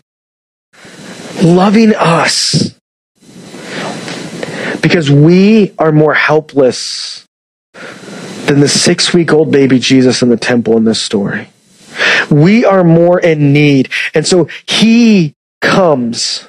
loving 1.41 1.95
us 1.95 2.75
because 4.81 5.09
we 5.09 5.73
are 5.77 5.91
more 5.91 6.13
helpless 6.13 7.25
than 8.45 8.59
the 8.59 8.67
six 8.67 9.13
week 9.13 9.31
old 9.31 9.51
baby 9.51 9.79
Jesus 9.79 10.21
in 10.21 10.29
the 10.29 10.37
temple 10.37 10.77
in 10.77 10.83
this 10.83 11.01
story. 11.01 11.49
We 12.29 12.65
are 12.65 12.83
more 12.83 13.19
in 13.19 13.53
need. 13.53 13.89
And 14.13 14.27
so 14.27 14.47
he 14.65 15.33
comes 15.61 16.47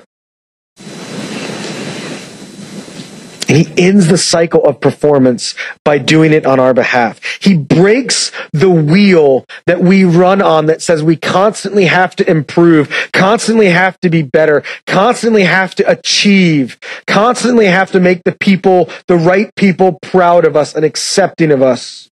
And 3.39 3.39
he 3.56 3.72
ends 3.76 4.08
the 4.08 4.18
cycle 4.18 4.64
of 4.64 4.80
performance 4.80 5.54
by 5.84 5.98
doing 5.98 6.32
it 6.32 6.46
on 6.46 6.60
our 6.60 6.74
behalf. 6.74 7.20
He 7.40 7.56
breaks 7.56 8.30
the 8.52 8.70
wheel 8.70 9.44
that 9.66 9.80
we 9.80 10.04
run 10.04 10.42
on 10.42 10.66
that 10.66 10.82
says 10.82 11.02
we 11.02 11.16
constantly 11.16 11.86
have 11.86 12.14
to 12.16 12.30
improve, 12.30 13.08
constantly 13.12 13.66
have 13.66 13.98
to 14.00 14.10
be 14.10 14.22
better, 14.22 14.62
constantly 14.86 15.44
have 15.44 15.74
to 15.76 15.90
achieve, 15.90 16.78
constantly 17.06 17.66
have 17.66 17.90
to 17.92 18.00
make 18.00 18.22
the 18.24 18.36
people, 18.40 18.88
the 19.06 19.16
right 19.16 19.54
people 19.56 19.98
proud 20.02 20.44
of 20.44 20.56
us 20.56 20.74
and 20.74 20.84
accepting 20.84 21.50
of 21.50 21.62
us. 21.62 22.08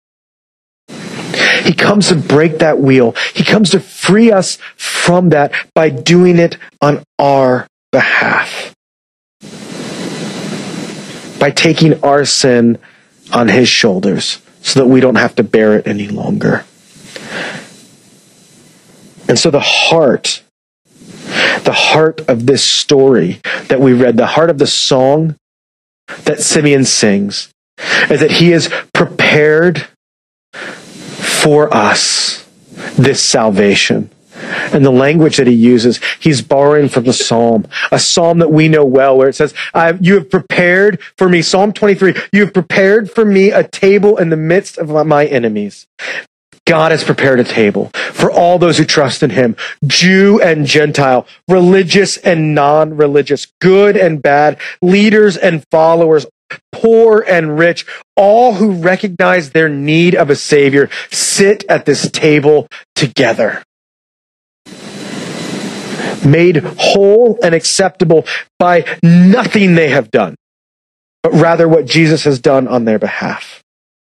He 1.63 1.73
comes 1.73 2.07
to 2.07 2.15
break 2.15 2.59
that 2.59 2.79
wheel. 2.79 3.13
He 3.33 3.43
comes 3.43 3.71
to 3.71 3.79
free 3.79 4.31
us 4.31 4.57
from 4.75 5.29
that 5.29 5.51
by 5.75 5.89
doing 5.89 6.39
it 6.39 6.57
on 6.81 7.03
our 7.19 7.67
behalf 7.91 8.73
by 11.39 11.51
taking 11.51 12.03
our 12.03 12.25
sin 12.25 12.77
on 13.31 13.47
his 13.47 13.69
shoulders 13.69 14.41
so 14.61 14.79
that 14.79 14.87
we 14.87 14.99
don't 14.99 15.15
have 15.15 15.35
to 15.35 15.43
bear 15.43 15.77
it 15.77 15.87
any 15.87 16.07
longer. 16.07 16.65
And 19.27 19.37
so 19.37 19.51
the 19.51 19.59
heart, 19.59 20.43
the 21.63 21.73
heart 21.75 22.21
of 22.29 22.45
this 22.45 22.63
story 22.63 23.41
that 23.67 23.79
we 23.79 23.93
read, 23.93 24.17
the 24.17 24.27
heart 24.27 24.49
of 24.49 24.57
the 24.57 24.67
song 24.67 25.35
that 26.23 26.39
Simeon 26.39 26.85
sings, 26.85 27.53
is 28.09 28.19
that 28.21 28.31
he 28.31 28.51
has 28.51 28.69
prepared 28.93 29.87
for 30.53 31.73
us 31.73 32.47
this 32.97 33.21
salvation 33.21 34.09
and 34.73 34.85
the 34.85 34.91
language 34.91 35.37
that 35.37 35.47
he 35.47 35.53
uses, 35.53 35.99
he's 36.19 36.41
borrowing 36.41 36.89
from 36.89 37.05
the 37.05 37.13
psalm, 37.13 37.67
a 37.91 37.99
psalm 37.99 38.39
that 38.39 38.51
we 38.51 38.67
know 38.67 38.85
well, 38.85 39.17
where 39.17 39.29
it 39.29 39.35
says, 39.35 39.53
You 40.01 40.15
have 40.15 40.29
prepared 40.29 41.01
for 41.17 41.29
me, 41.29 41.41
Psalm 41.41 41.73
23, 41.73 42.15
you 42.31 42.41
have 42.45 42.53
prepared 42.53 43.09
for 43.11 43.25
me 43.25 43.51
a 43.51 43.67
table 43.67 44.17
in 44.17 44.29
the 44.29 44.37
midst 44.37 44.77
of 44.77 44.89
my 45.07 45.25
enemies. 45.25 45.87
God 46.65 46.91
has 46.91 47.03
prepared 47.03 47.39
a 47.39 47.45
table 47.45 47.91
for 48.11 48.29
all 48.29 48.59
those 48.59 48.77
who 48.77 48.83
trust 48.83 49.23
in 49.23 49.29
him, 49.29 49.55
Jew 49.85 50.41
and 50.41 50.65
Gentile, 50.65 51.25
religious 51.47 52.17
and 52.17 52.53
non-religious, 52.53 53.47
good 53.61 53.95
and 53.95 54.21
bad, 54.21 54.59
leaders 54.81 55.37
and 55.37 55.63
followers, 55.71 56.25
poor 56.73 57.23
and 57.25 57.57
rich, 57.57 57.85
all 58.17 58.55
who 58.55 58.73
recognize 58.73 59.51
their 59.51 59.69
need 59.69 60.13
of 60.13 60.29
a 60.29 60.35
savior 60.35 60.89
sit 61.09 61.63
at 61.69 61.85
this 61.85 62.11
table 62.11 62.67
together 62.95 63.63
made 66.31 66.57
whole 66.77 67.39
and 67.41 67.55
acceptable 67.55 68.25
by 68.59 68.85
nothing 69.01 69.75
they 69.75 69.89
have 69.89 70.11
done, 70.11 70.35
but 71.23 71.33
rather 71.33 71.67
what 71.67 71.85
Jesus 71.85 72.23
has 72.25 72.39
done 72.39 72.67
on 72.67 72.85
their 72.85 72.99
behalf. 72.99 73.63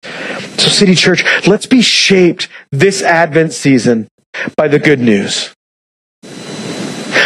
So, 0.02 0.70
City 0.70 0.94
Church, 0.94 1.24
let's 1.46 1.66
be 1.66 1.82
shaped 1.82 2.48
this 2.70 3.02
Advent 3.02 3.52
season 3.52 4.08
by 4.56 4.68
the 4.68 4.78
good 4.78 5.00
news. 5.00 5.52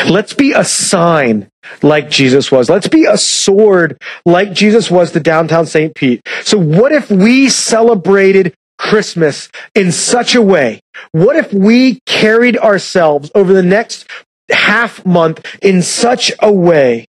Let's 0.07 0.33
be 0.33 0.53
a 0.53 0.65
sign 0.65 1.51
like 1.83 2.11
Jesus 2.11 2.51
was. 2.51 2.71
Let's 2.71 2.89
be 2.89 3.05
a 3.05 3.19
sword 3.19 3.99
like 4.25 4.53
Jesus 4.53 4.91
was 4.91 5.13
to 5.13 5.21
downtown 5.21 5.67
St. 5.67 5.95
Pete. 5.95 6.23
So 6.45 6.59
what 6.59 6.93
if 6.93 7.11
we 7.11 7.49
celebrated 7.49 8.55
Christmas 8.79 9.51
in 9.75 9.93
such 9.93 10.35
a 10.35 10.43
way? 10.43 10.81
What 11.13 11.37
if 11.37 11.53
we 11.53 12.01
carried 12.07 12.57
ourselves 12.57 13.31
over 13.35 13.53
the 13.53 13.63
next 13.63 14.07
half 14.51 15.05
month 15.05 15.45
in 15.63 15.83
such 15.83 16.33
a 16.41 16.53
way 16.53 17.07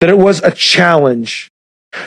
that 0.00 0.10
it 0.10 0.18
was 0.18 0.42
a 0.42 0.50
challenge 0.50 1.50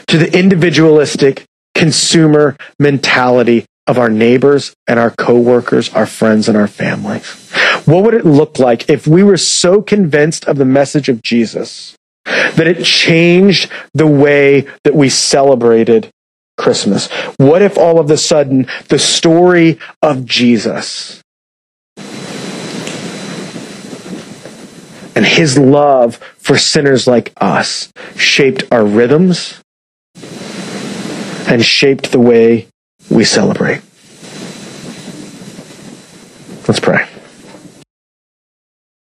to 0.07 0.17
the 0.17 0.37
individualistic 0.37 1.45
consumer 1.75 2.55
mentality 2.77 3.65
of 3.87 3.97
our 3.97 4.09
neighbors 4.09 4.75
and 4.87 4.99
our 4.99 5.09
coworkers, 5.09 5.91
our 5.93 6.05
friends 6.05 6.47
and 6.47 6.55
our 6.55 6.67
families. 6.67 7.51
What 7.85 8.03
would 8.03 8.13
it 8.13 8.25
look 8.25 8.59
like 8.59 8.89
if 8.89 9.07
we 9.07 9.23
were 9.23 9.37
so 9.37 9.81
convinced 9.81 10.45
of 10.45 10.57
the 10.57 10.65
message 10.65 11.09
of 11.09 11.23
Jesus 11.23 11.95
that 12.25 12.67
it 12.67 12.83
changed 12.83 13.71
the 13.93 14.05
way 14.05 14.67
that 14.83 14.93
we 14.93 15.09
celebrated 15.09 16.11
Christmas? 16.57 17.07
What 17.37 17.63
if 17.63 17.77
all 17.77 17.99
of 17.99 18.11
a 18.11 18.17
sudden 18.17 18.67
the 18.89 18.99
story 18.99 19.79
of 20.03 20.25
Jesus 20.25 21.23
and 25.19 25.27
his 25.27 25.57
love 25.57 26.15
for 26.37 26.57
sinners 26.57 27.05
like 27.05 27.33
us 27.41 27.91
shaped 28.15 28.63
our 28.71 28.85
rhythms 28.85 29.61
and 31.45 31.61
shaped 31.61 32.13
the 32.13 32.19
way 32.21 32.69
we 33.09 33.25
celebrate. 33.25 33.81
Let's 36.69 36.79
pray. 36.79 37.18